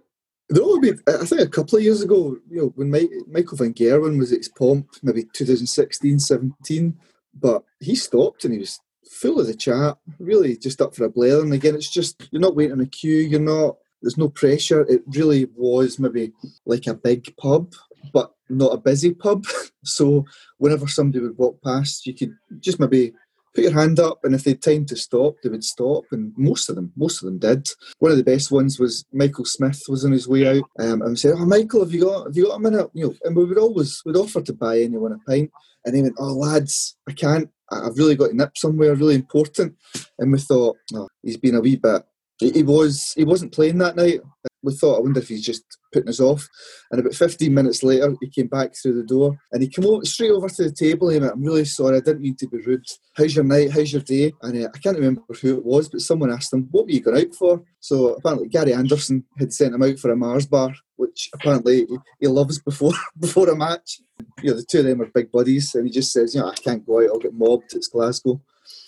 No, 0.50 0.76
I 0.76 0.80
mean, 0.80 0.98
I 1.08 1.24
think 1.24 1.40
a 1.40 1.48
couple 1.48 1.78
of 1.78 1.84
years 1.84 2.02
ago, 2.02 2.36
you 2.48 2.62
know, 2.62 2.72
when 2.76 2.90
Mike, 2.90 3.10
Michael 3.28 3.56
Van 3.56 3.74
Gerwen 3.74 4.18
was 4.18 4.32
at 4.32 4.38
his 4.38 4.48
pomp, 4.48 4.88
maybe 5.02 5.24
2016, 5.32 6.20
17, 6.20 6.96
but 7.34 7.64
he 7.80 7.96
stopped 7.96 8.44
and 8.44 8.54
he 8.54 8.60
was 8.60 8.80
full 9.10 9.40
of 9.40 9.48
the 9.48 9.54
chat, 9.54 9.96
really 10.20 10.56
just 10.56 10.80
up 10.80 10.94
for 10.94 11.04
a 11.04 11.10
blather. 11.10 11.42
And 11.42 11.52
again, 11.52 11.74
it's 11.74 11.90
just, 11.90 12.28
you're 12.30 12.40
not 12.40 12.54
waiting 12.54 12.74
in 12.74 12.80
a 12.80 12.86
queue, 12.86 13.18
you're 13.18 13.40
not, 13.40 13.76
there's 14.02 14.18
no 14.18 14.28
pressure. 14.28 14.82
It 14.82 15.02
really 15.06 15.48
was 15.56 15.98
maybe 15.98 16.32
like 16.64 16.86
a 16.86 16.94
big 16.94 17.34
pub, 17.36 17.72
but 18.12 18.32
not 18.48 18.74
a 18.74 18.78
busy 18.78 19.14
pub. 19.14 19.44
So 19.84 20.24
whenever 20.58 20.88
somebody 20.88 21.20
would 21.20 21.38
walk 21.38 21.62
past, 21.62 22.08
you 22.08 22.14
could 22.14 22.34
just 22.58 22.80
maybe 22.80 23.14
put 23.56 23.64
your 23.64 23.72
hand 23.72 23.98
up, 23.98 24.20
and 24.22 24.34
if 24.34 24.44
they 24.44 24.50
had 24.52 24.62
time 24.62 24.84
to 24.86 24.96
stop, 24.96 25.34
they 25.42 25.48
would 25.48 25.64
stop. 25.64 26.04
And 26.12 26.32
most 26.36 26.68
of 26.68 26.76
them, 26.76 26.92
most 26.94 27.22
of 27.22 27.26
them 27.26 27.38
did. 27.38 27.68
One 27.98 28.12
of 28.12 28.18
the 28.18 28.24
best 28.24 28.50
ones 28.52 28.78
was 28.78 29.04
Michael 29.12 29.46
Smith 29.46 29.82
was 29.88 30.04
on 30.04 30.12
his 30.12 30.28
way 30.28 30.46
out, 30.46 30.64
um, 30.78 31.00
and 31.02 31.10
we 31.10 31.16
said, 31.16 31.34
"Oh, 31.36 31.46
Michael, 31.46 31.80
have 31.80 31.92
you 31.92 32.02
got 32.02 32.26
have 32.26 32.36
you 32.36 32.46
got 32.46 32.56
a 32.56 32.60
minute?" 32.60 32.90
You 32.92 33.06
know, 33.06 33.14
and 33.24 33.34
we 33.34 33.44
would 33.44 33.58
always 33.58 34.02
would 34.04 34.16
offer 34.16 34.42
to 34.42 34.52
buy 34.52 34.80
anyone 34.80 35.12
a 35.12 35.18
pint, 35.28 35.50
and 35.84 35.96
he 35.96 36.02
went, 36.02 36.16
"Oh, 36.18 36.34
lads, 36.34 36.96
I 37.08 37.12
can't. 37.12 37.48
I've 37.72 37.96
really 37.96 38.14
got 38.14 38.28
to 38.28 38.36
nip 38.36 38.56
somewhere, 38.56 38.94
really 38.94 39.16
important." 39.16 39.74
And 40.18 40.30
we 40.30 40.38
thought, 40.38 40.76
"Oh, 40.94 41.08
he's 41.22 41.38
been 41.38 41.56
a 41.56 41.60
wee 41.60 41.76
bit." 41.76 42.02
He 42.38 42.62
was 42.62 43.14
he 43.16 43.24
wasn't 43.24 43.52
playing 43.52 43.78
that 43.78 43.96
night. 43.96 44.20
We 44.66 44.74
thought, 44.74 44.96
I 44.96 45.00
wonder 45.00 45.20
if 45.20 45.28
he's 45.28 45.44
just 45.44 45.64
putting 45.92 46.08
us 46.08 46.20
off. 46.20 46.48
And 46.90 47.00
about 47.00 47.14
15 47.14 47.54
minutes 47.54 47.82
later, 47.82 48.14
he 48.20 48.28
came 48.28 48.48
back 48.48 48.74
through 48.74 48.94
the 48.94 49.06
door 49.06 49.38
and 49.52 49.62
he 49.62 49.68
came 49.68 49.86
over, 49.86 50.04
straight 50.04 50.32
over 50.32 50.48
to 50.48 50.64
the 50.64 50.72
table. 50.72 51.08
He 51.08 51.18
went, 51.18 51.32
I'm 51.32 51.42
really 51.42 51.64
sorry, 51.64 51.96
I 51.96 52.00
didn't 52.00 52.22
mean 52.22 52.36
to 52.36 52.48
be 52.48 52.58
rude. 52.58 52.84
How's 53.16 53.34
your 53.34 53.44
night? 53.44 53.70
How's 53.70 53.92
your 53.92 54.02
day? 54.02 54.32
And 54.42 54.64
uh, 54.64 54.68
I 54.74 54.78
can't 54.78 54.98
remember 54.98 55.22
who 55.40 55.56
it 55.56 55.64
was, 55.64 55.88
but 55.88 56.00
someone 56.00 56.32
asked 56.32 56.52
him, 56.52 56.68
What 56.70 56.84
were 56.84 56.90
you 56.90 57.00
going 57.00 57.24
out 57.24 57.34
for? 57.34 57.62
So 57.80 58.14
apparently, 58.14 58.48
Gary 58.48 58.74
Anderson 58.74 59.24
had 59.38 59.52
sent 59.52 59.74
him 59.74 59.82
out 59.82 59.98
for 59.98 60.10
a 60.10 60.16
Mars 60.16 60.46
bar, 60.46 60.74
which 60.96 61.30
apparently 61.32 61.86
he, 62.20 62.26
loves 62.26 62.58
before 62.58 62.92
before 63.18 63.48
a 63.48 63.56
match. 63.56 64.00
You 64.42 64.50
know, 64.50 64.56
the 64.56 64.64
two 64.64 64.80
of 64.80 64.86
them 64.86 65.00
are 65.00 65.06
big 65.06 65.30
buddies. 65.30 65.74
And 65.74 65.86
he 65.86 65.92
just 65.92 66.12
says, 66.12 66.34
You 66.34 66.40
know, 66.40 66.48
I 66.48 66.54
can't 66.56 66.84
go 66.84 67.02
out, 67.02 67.10
I'll 67.10 67.18
get 67.18 67.34
mobbed. 67.34 67.74
It's 67.74 67.88
Glasgow. 67.88 68.40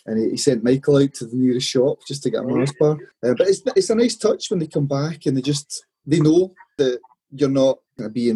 And 0.08 0.18
he, 0.18 0.30
he 0.30 0.36
sent 0.36 0.64
Michael 0.64 0.96
out 0.96 1.12
to 1.14 1.26
the 1.26 1.36
nearest 1.36 1.68
shop 1.68 1.98
just 2.06 2.22
to 2.22 2.30
get 2.30 2.40
a 2.40 2.42
Mars 2.42 2.72
bar. 2.80 2.96
Uh, 3.22 3.34
but 3.36 3.46
it's, 3.46 3.62
it's 3.76 3.90
a 3.90 3.94
nice 3.94 4.16
touch 4.16 4.50
when 4.50 4.58
they 4.58 4.66
come 4.66 4.86
back 4.86 5.26
and 5.26 5.36
they 5.36 5.42
just 5.42 5.84
they 6.06 6.18
know 6.20 6.54
that 6.78 6.98
you're 7.30 7.50
not 7.50 7.78
going 7.98 8.08
to 8.08 8.14
be 8.14 8.32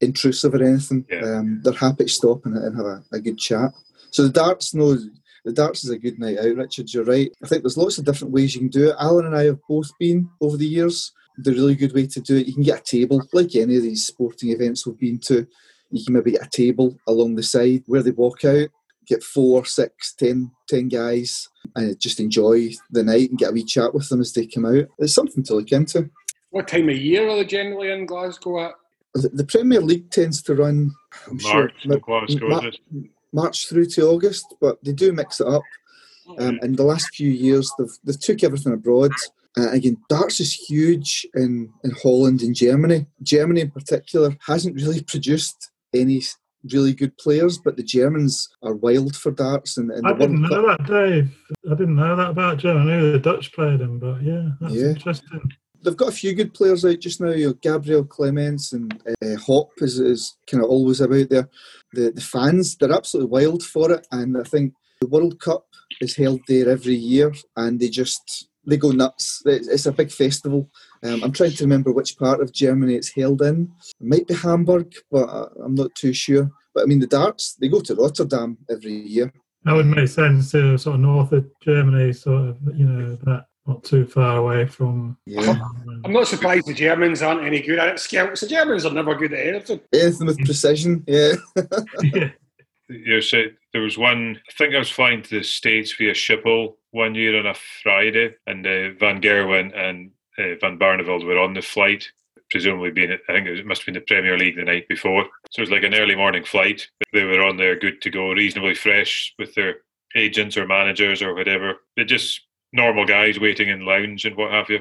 intrusive 0.00 0.54
or 0.54 0.62
anything. 0.62 1.04
Yeah. 1.10 1.20
Um, 1.20 1.60
they're 1.62 1.74
happy 1.74 2.04
to 2.04 2.10
stop 2.10 2.46
and, 2.46 2.56
and 2.56 2.74
have 2.76 2.86
a, 2.86 3.04
a 3.12 3.20
good 3.20 3.38
chat. 3.38 3.70
So 4.10 4.22
the 4.22 4.30
darts 4.30 4.74
no, 4.74 4.96
the 5.44 5.52
darts 5.52 5.84
is 5.84 5.90
a 5.90 5.98
good 5.98 6.18
night 6.18 6.38
out, 6.38 6.56
Richard. 6.56 6.92
You're 6.92 7.04
right. 7.04 7.30
I 7.44 7.46
think 7.46 7.62
there's 7.62 7.76
lots 7.76 7.98
of 7.98 8.04
different 8.04 8.32
ways 8.32 8.54
you 8.54 8.60
can 8.60 8.68
do 8.68 8.90
it. 8.90 8.96
Alan 8.98 9.26
and 9.26 9.36
I 9.36 9.44
have 9.44 9.58
both 9.68 9.90
been 9.98 10.28
over 10.40 10.56
the 10.56 10.66
years. 10.66 11.12
The 11.38 11.52
really 11.52 11.74
good 11.74 11.94
way 11.94 12.06
to 12.06 12.20
do 12.20 12.36
it, 12.36 12.46
you 12.46 12.54
can 12.54 12.62
get 12.62 12.80
a 12.80 12.82
table, 12.82 13.22
like 13.32 13.54
any 13.54 13.76
of 13.76 13.82
these 13.82 14.04
sporting 14.04 14.50
events 14.50 14.86
we've 14.86 14.98
been 14.98 15.18
to. 15.20 15.46
You 15.90 16.04
can 16.04 16.14
maybe 16.14 16.32
get 16.32 16.46
a 16.46 16.50
table 16.50 16.98
along 17.06 17.34
the 17.34 17.42
side 17.42 17.82
where 17.86 18.02
they 18.02 18.10
walk 18.10 18.44
out, 18.44 18.68
get 19.06 19.22
four, 19.22 19.64
six, 19.64 20.14
ten, 20.14 20.50
ten 20.68 20.88
guys, 20.88 21.48
and 21.76 21.98
just 22.00 22.20
enjoy 22.20 22.70
the 22.90 23.02
night 23.02 23.30
and 23.30 23.38
get 23.38 23.50
a 23.50 23.52
wee 23.52 23.64
chat 23.64 23.94
with 23.94 24.08
them 24.08 24.20
as 24.20 24.32
they 24.32 24.46
come 24.46 24.66
out. 24.66 24.86
It's 24.98 25.14
something 25.14 25.42
to 25.44 25.54
look 25.54 25.72
into. 25.72 26.10
What 26.50 26.68
time 26.68 26.88
of 26.88 26.96
year 26.96 27.28
are 27.28 27.36
they 27.36 27.44
generally 27.44 27.90
in 27.90 28.06
Glasgow 28.06 28.64
at? 28.66 28.72
The, 29.14 29.28
the 29.30 29.44
Premier 29.44 29.80
League 29.80 30.10
tends 30.10 30.42
to 30.42 30.54
run, 30.54 30.92
I'm 31.28 31.38
sure, 31.38 31.62
March, 31.64 31.74
ma- 31.86 31.96
Glasgow, 31.96 32.48
ma- 32.48 32.58
isn't 32.58 32.74
it? 33.04 33.10
March 33.32 33.68
through 33.68 33.86
to 33.86 34.02
August, 34.08 34.54
but 34.60 34.82
they 34.84 34.92
do 34.92 35.12
mix 35.12 35.40
it 35.40 35.46
up. 35.46 35.62
Um, 36.38 36.60
in 36.62 36.74
the 36.74 36.84
last 36.84 37.14
few 37.14 37.30
years, 37.30 37.72
they've, 37.78 37.88
they've 38.04 38.20
took 38.20 38.44
everything 38.44 38.72
abroad. 38.72 39.12
Uh, 39.58 39.70
again, 39.70 39.96
darts 40.08 40.38
is 40.38 40.52
huge 40.52 41.26
in, 41.34 41.72
in 41.82 41.90
Holland 42.02 42.42
and 42.42 42.54
Germany. 42.54 43.06
Germany, 43.22 43.62
in 43.62 43.70
particular, 43.72 44.36
hasn't 44.46 44.76
really 44.76 45.02
produced 45.02 45.70
any 45.92 46.18
s- 46.18 46.36
really 46.72 46.92
good 46.94 47.16
players, 47.18 47.58
but 47.58 47.76
the 47.76 47.82
Germans 47.82 48.48
are 48.62 48.74
wild 48.74 49.16
for 49.16 49.30
darts. 49.30 49.76
And, 49.78 49.90
and 49.90 50.06
I 50.06 50.12
didn't 50.12 50.42
know 50.42 50.66
that, 50.68 50.84
Dave. 50.86 51.30
I 51.66 51.74
didn't 51.74 51.96
know 51.96 52.16
that 52.16 52.30
about 52.30 52.58
Germany. 52.58 52.92
I 52.92 52.96
knew 53.00 53.12
the 53.12 53.18
Dutch 53.18 53.52
played 53.52 53.78
them, 53.80 53.98
but 53.98 54.22
yeah, 54.22 54.50
that's 54.60 54.74
Yeah. 54.74 54.88
interesting. 54.90 55.40
they've 55.82 55.96
got 55.96 56.10
a 56.10 56.12
few 56.12 56.34
good 56.34 56.52
players 56.52 56.84
out 56.84 56.98
just 56.98 57.20
now. 57.22 57.30
You 57.30 57.48
know, 57.48 57.52
Gabriel 57.54 58.04
Clemens 58.04 58.74
and 58.74 59.02
uh, 59.22 59.36
Hopp 59.36 59.70
is, 59.78 59.98
is 59.98 60.36
kind 60.46 60.62
of 60.62 60.68
always 60.68 61.00
about 61.00 61.30
there. 61.30 61.48
The 61.94 62.12
the 62.12 62.20
fans 62.20 62.76
they're 62.76 62.92
absolutely 62.92 63.30
wild 63.30 63.62
for 63.62 63.90
it, 63.90 64.06
and 64.12 64.36
I 64.36 64.42
think 64.42 64.74
the 65.00 65.08
World 65.08 65.40
Cup 65.40 65.64
is 66.02 66.14
held 66.14 66.40
there 66.46 66.68
every 66.68 66.94
year, 66.94 67.32
and 67.56 67.80
they 67.80 67.88
just 67.88 68.48
they 68.66 68.76
go 68.76 68.90
nuts. 68.90 69.42
It's, 69.46 69.68
it's 69.68 69.86
a 69.86 69.92
big 69.92 70.12
festival. 70.12 70.68
Um, 71.02 71.22
I'm 71.24 71.32
trying 71.32 71.52
to 71.52 71.64
remember 71.64 71.92
which 71.92 72.18
part 72.18 72.40
of 72.40 72.52
Germany 72.52 72.94
it's 72.94 73.14
held 73.14 73.40
in. 73.42 73.70
It 74.00 74.06
might 74.06 74.26
be 74.26 74.34
Hamburg, 74.34 74.92
but 75.10 75.28
I- 75.28 75.48
I'm 75.64 75.74
not 75.74 75.94
too 75.94 76.12
sure. 76.12 76.50
But 76.74 76.82
I 76.82 76.86
mean, 76.86 77.00
the 77.00 77.06
darts 77.06 77.54
they 77.54 77.68
go 77.68 77.80
to 77.80 77.94
Rotterdam 77.94 78.58
every 78.70 78.92
year. 78.92 79.32
That 79.64 79.74
would 79.74 79.86
make 79.86 80.08
sense 80.08 80.52
to 80.52 80.78
sort 80.78 80.94
of 80.94 81.00
north 81.00 81.32
of 81.32 81.46
Germany, 81.62 82.12
sort 82.12 82.50
of, 82.50 82.56
you 82.74 82.86
know, 82.86 83.16
that 83.24 83.46
not 83.66 83.84
too 83.84 84.06
far 84.06 84.38
away 84.38 84.66
from. 84.66 85.16
Yeah, 85.26 85.58
I'm 86.04 86.12
not 86.12 86.28
surprised 86.28 86.66
the 86.66 86.74
Germans 86.74 87.22
aren't 87.22 87.44
any 87.44 87.60
good 87.60 87.78
at 87.78 87.88
it. 87.88 87.98
Skelts, 87.98 88.40
the 88.40 88.46
Germans 88.46 88.86
are 88.86 88.92
never 88.92 89.14
good 89.14 89.32
at 89.32 89.46
anything. 89.46 89.80
anything 89.92 90.26
with 90.26 90.38
precision. 90.44 91.04
Yeah. 91.06 91.32
yeah. 92.02 92.30
You 92.88 93.20
said 93.20 93.56
there 93.72 93.82
was 93.82 93.96
one. 93.98 94.38
I 94.48 94.52
think 94.52 94.74
I 94.74 94.78
was 94.78 94.90
flying 94.90 95.22
to 95.22 95.38
the 95.38 95.44
states 95.44 95.92
via 95.94 96.12
Schiphol 96.12 96.74
one 96.90 97.14
year 97.14 97.38
on 97.38 97.46
a 97.46 97.54
Friday, 97.82 98.34
and 98.46 98.66
uh, 98.66 98.90
Van 98.98 99.20
Gerwen 99.20 99.76
and 99.76 100.10
uh, 100.40 100.54
Van 100.60 100.78
Barneveld 100.78 101.26
were 101.26 101.38
on 101.38 101.54
the 101.54 101.62
flight. 101.62 102.10
presumably 102.50 102.90
being, 102.90 103.12
I 103.12 103.32
think 103.32 103.46
it 103.46 103.66
must 103.66 103.82
have 103.82 103.86
been 103.86 103.94
the 103.94 104.00
Premier 104.00 104.36
League 104.36 104.56
the 104.56 104.64
night 104.64 104.88
before. 104.88 105.24
So 105.50 105.60
it 105.60 105.62
was 105.62 105.70
like 105.70 105.84
an 105.84 105.94
early 105.94 106.16
morning 106.16 106.44
flight. 106.44 106.88
They 107.12 107.24
were 107.24 107.42
on 107.42 107.56
there, 107.56 107.78
good 107.78 108.02
to 108.02 108.10
go, 108.10 108.32
reasonably 108.32 108.74
fresh 108.74 109.34
with 109.38 109.54
their 109.54 109.76
agents 110.16 110.56
or 110.56 110.66
managers 110.66 111.22
or 111.22 111.34
whatever. 111.34 111.76
They're 111.96 112.04
just 112.04 112.40
normal 112.72 113.06
guys 113.06 113.38
waiting 113.38 113.68
in 113.68 113.84
lounge 113.84 114.24
and 114.24 114.36
what 114.36 114.50
have 114.50 114.68
you. 114.68 114.80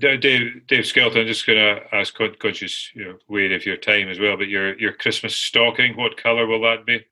Dave, 0.00 0.66
Dave 0.66 0.86
Skelton, 0.86 1.20
I'm 1.20 1.26
just 1.26 1.46
going 1.46 1.58
to 1.58 1.94
ask 1.94 2.14
conscious, 2.40 2.90
you 2.94 3.04
know, 3.04 3.18
weight 3.28 3.52
of 3.52 3.64
your 3.64 3.76
time 3.76 4.08
as 4.08 4.18
well. 4.18 4.36
But 4.36 4.48
your 4.48 4.76
your 4.76 4.92
Christmas 4.92 5.36
stocking, 5.36 5.96
what 5.96 6.16
colour 6.16 6.46
will 6.46 6.62
that 6.62 6.84
be? 6.84 7.04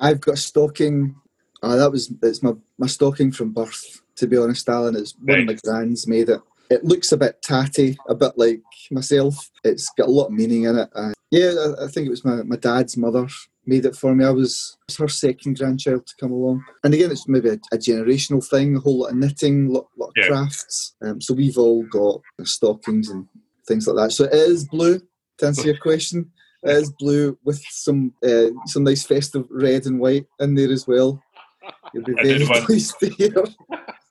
I've 0.00 0.20
got 0.20 0.34
a 0.34 0.36
stocking. 0.36 1.14
Uh, 1.62 1.76
that 1.76 1.92
was 1.92 2.12
it's 2.24 2.42
my 2.42 2.54
my 2.76 2.88
stocking 2.88 3.30
from 3.30 3.52
birth. 3.52 4.02
To 4.16 4.26
be 4.26 4.36
honest, 4.36 4.68
Alan, 4.68 4.96
it's 4.96 5.14
one 5.16 5.28
right. 5.28 5.40
of 5.42 5.46
my 5.46 5.54
grands 5.62 6.08
made 6.08 6.28
it. 6.28 6.40
It 6.70 6.84
looks 6.84 7.12
a 7.12 7.16
bit 7.16 7.40
tatty, 7.42 7.96
a 8.08 8.14
bit 8.14 8.32
like 8.36 8.62
myself. 8.90 9.50
It's 9.64 9.90
got 9.96 10.08
a 10.08 10.12
lot 10.12 10.26
of 10.26 10.32
meaning 10.32 10.64
in 10.64 10.78
it. 10.78 10.90
Uh, 10.94 11.12
yeah, 11.30 11.52
I, 11.58 11.84
I, 11.84 11.88
think 11.88 12.06
it 12.06 12.10
was 12.10 12.24
my, 12.24 12.42
my 12.42 12.56
dad's 12.56 12.96
mother 12.96 13.26
made 13.66 13.84
it 13.84 13.94
for 13.94 14.14
me. 14.14 14.24
I 14.24 14.30
was, 14.30 14.78
was 14.88 14.96
her 14.96 15.08
second 15.08 15.58
grandchild 15.58 16.06
to 16.06 16.16
come 16.18 16.32
along. 16.32 16.64
And 16.84 16.94
again, 16.94 17.10
it's 17.10 17.28
maybe 17.28 17.50
a, 17.50 17.58
a 17.70 17.76
generational 17.76 18.46
thing, 18.46 18.76
a 18.76 18.80
whole 18.80 19.00
lot 19.00 19.10
of 19.10 19.16
knitting, 19.16 19.68
a 19.68 19.70
lot, 19.70 19.88
lot 19.96 20.08
of 20.08 20.14
yeah. 20.16 20.28
crafts. 20.28 20.94
Um, 21.02 21.20
so 21.20 21.34
we've 21.34 21.58
all 21.58 21.84
got 21.84 22.20
stockings 22.44 23.10
and 23.10 23.28
things 23.66 23.86
like 23.86 23.96
that. 23.96 24.12
So 24.12 24.24
it 24.24 24.32
is 24.32 24.66
blue, 24.66 25.00
to 25.38 25.46
answer 25.46 25.66
your 25.66 25.78
question. 25.78 26.30
It 26.62 26.70
is 26.70 26.92
blue 26.98 27.38
with 27.44 27.62
some 27.70 28.12
uh, 28.26 28.50
some 28.66 28.82
nice 28.82 29.04
festive 29.04 29.46
red 29.48 29.86
and 29.86 30.00
white 30.00 30.26
in 30.40 30.56
there 30.56 30.72
as 30.72 30.88
well. 30.88 31.22
You'll 31.94 32.04
be 32.04 32.14
very 32.22 32.46
pleased 32.64 32.98
to 33.00 33.10
hear. 33.10 33.44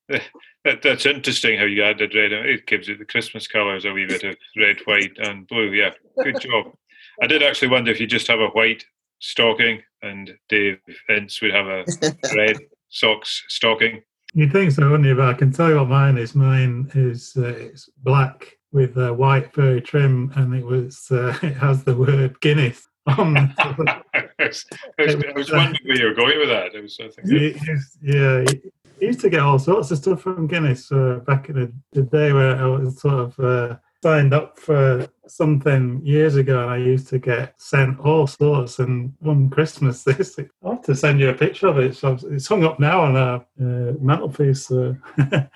That, 0.66 0.82
that's 0.82 1.06
interesting 1.06 1.58
how 1.58 1.64
you 1.64 1.82
added 1.82 2.14
red. 2.14 2.34
It 2.34 2.68
gives 2.68 2.90
it 2.90 3.00
the 3.00 3.06
Christmas 3.06 3.48
colours 3.48 3.86
a 3.86 3.94
wee 3.94 4.06
bit 4.06 4.24
of 4.26 4.36
red, 4.58 4.80
white, 4.84 5.18
and 5.18 5.48
blue. 5.48 5.72
Yeah, 5.72 5.92
good 6.22 6.42
job. 6.42 6.74
I 7.22 7.28
did 7.28 7.42
actually 7.42 7.70
wonder 7.70 7.90
if 7.90 8.02
you 8.02 8.08
just 8.08 8.28
have 8.28 8.42
a 8.42 8.50
white 8.50 8.84
stocking 9.20 9.82
and 10.02 10.38
Dave 10.50 10.80
Ince 11.08 11.42
would 11.42 11.54
have 11.54 11.68
a 11.68 11.86
red 12.36 12.58
socks 12.90 13.46
stocking. 13.48 14.02
You'd 14.34 14.52
think 14.52 14.72
so, 14.72 14.90
wouldn't 14.90 15.08
you? 15.08 15.16
But 15.16 15.30
I 15.30 15.34
can 15.36 15.54
tell 15.54 15.70
you 15.70 15.78
what 15.78 15.88
mine 15.88 16.18
is. 16.18 16.36
Mine 16.36 16.92
is 16.94 17.34
uh, 17.38 17.48
it's 17.48 17.90
black 18.04 18.58
with 18.74 18.98
uh, 18.98 19.14
white 19.14 19.54
furry 19.54 19.82
trim, 19.82 20.34
and 20.36 20.54
it 20.54 20.66
was 20.66 21.08
uh, 21.10 21.38
it 21.42 21.54
has 21.54 21.86
the 21.86 21.96
word 21.96 22.40
Guinness 22.42 22.86
on. 23.08 23.38
I, 23.58 24.30
was, 24.40 24.66
I 25.00 25.32
was 25.36 25.52
wondering 25.52 25.80
where 25.86 25.98
you 25.98 26.06
were 26.08 26.14
going 26.14 26.40
with 26.40 26.50
that. 26.50 26.76
It 26.76 26.82
was, 26.82 27.00
I 27.00 27.08
think, 27.08 27.58
yeah, 28.02 28.44
used 29.00 29.22
to 29.22 29.30
get 29.30 29.42
all 29.42 29.60
sorts 29.60 29.92
of 29.92 29.98
stuff 29.98 30.22
from 30.22 30.48
Guinness 30.48 30.92
uh, 30.92 31.20
back 31.26 31.50
in 31.50 31.56
the, 31.56 31.74
the, 31.92 32.04
day 32.04 32.34
where 32.34 32.56
I 32.56 32.66
was 32.66 33.00
sort 33.00 33.14
of 33.16 33.40
uh, 33.40 33.78
signed 34.04 34.34
up 34.34 34.60
for 34.60 35.08
something 35.28 36.02
years 36.06 36.36
ago, 36.36 36.62
and 36.62 36.72
I 36.72 36.78
used 36.78 37.08
to 37.10 37.20
get 37.20 37.60
sent 37.62 38.00
all 38.00 38.28
sorts. 38.28 38.80
And 38.80 39.14
one 39.20 39.50
Christmas, 39.50 40.04
this 40.04 40.40
I 40.40 40.70
have 40.70 40.82
to 40.84 40.96
send 40.96 41.20
you 41.20 41.30
a 41.30 41.34
picture 41.34 41.68
of 41.68 41.78
it. 41.80 41.96
So 41.96 42.18
it's 42.32 42.48
hung 42.48 42.64
up 42.64 42.80
now 42.80 43.02
on 43.02 43.16
a 43.16 43.36
uh, 43.60 43.94
mantelpiece. 44.00 44.68
the 44.68 45.50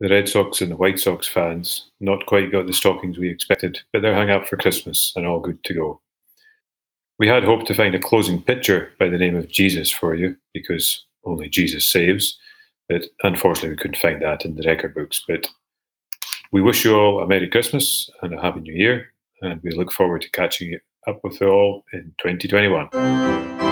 Red 0.00 0.28
Sox 0.28 0.60
and 0.60 0.70
the 0.70 0.76
White 0.76 0.98
Sox 0.98 1.26
fans 1.26 1.90
not 2.00 2.26
quite 2.26 2.52
got 2.52 2.66
the 2.66 2.72
stockings 2.72 3.18
we 3.18 3.28
expected, 3.28 3.80
but 3.92 4.02
they're 4.02 4.14
hung 4.14 4.30
up 4.30 4.46
for 4.46 4.56
Christmas 4.56 5.12
and 5.16 5.26
all 5.26 5.40
good 5.40 5.62
to 5.64 5.74
go. 5.74 6.00
We 7.18 7.26
had 7.26 7.42
hoped 7.42 7.66
to 7.66 7.74
find 7.74 7.96
a 7.96 8.00
closing 8.00 8.40
pitcher 8.40 8.92
by 8.98 9.08
the 9.08 9.18
name 9.18 9.34
of 9.34 9.48
Jesus 9.48 9.90
for 9.90 10.14
you 10.14 10.36
because 10.54 11.04
only 11.24 11.48
Jesus 11.48 11.84
saves. 11.84 12.38
But 12.88 13.04
unfortunately, 13.22 13.70
we 13.70 13.76
couldn't 13.76 13.98
find 13.98 14.22
that 14.22 14.44
in 14.44 14.56
the 14.56 14.66
record 14.66 14.94
books. 14.94 15.22
But 15.26 15.48
we 16.52 16.62
wish 16.62 16.84
you 16.84 16.96
all 16.96 17.20
a 17.22 17.26
Merry 17.26 17.48
Christmas 17.48 18.08
and 18.22 18.34
a 18.34 18.40
Happy 18.40 18.60
New 18.60 18.74
Year. 18.74 19.12
And 19.42 19.60
we 19.62 19.70
look 19.70 19.92
forward 19.92 20.22
to 20.22 20.30
catching 20.30 20.78
up 21.06 21.20
with 21.22 21.40
you 21.40 21.48
all 21.48 21.84
in 21.92 22.14
2021. 22.18 23.67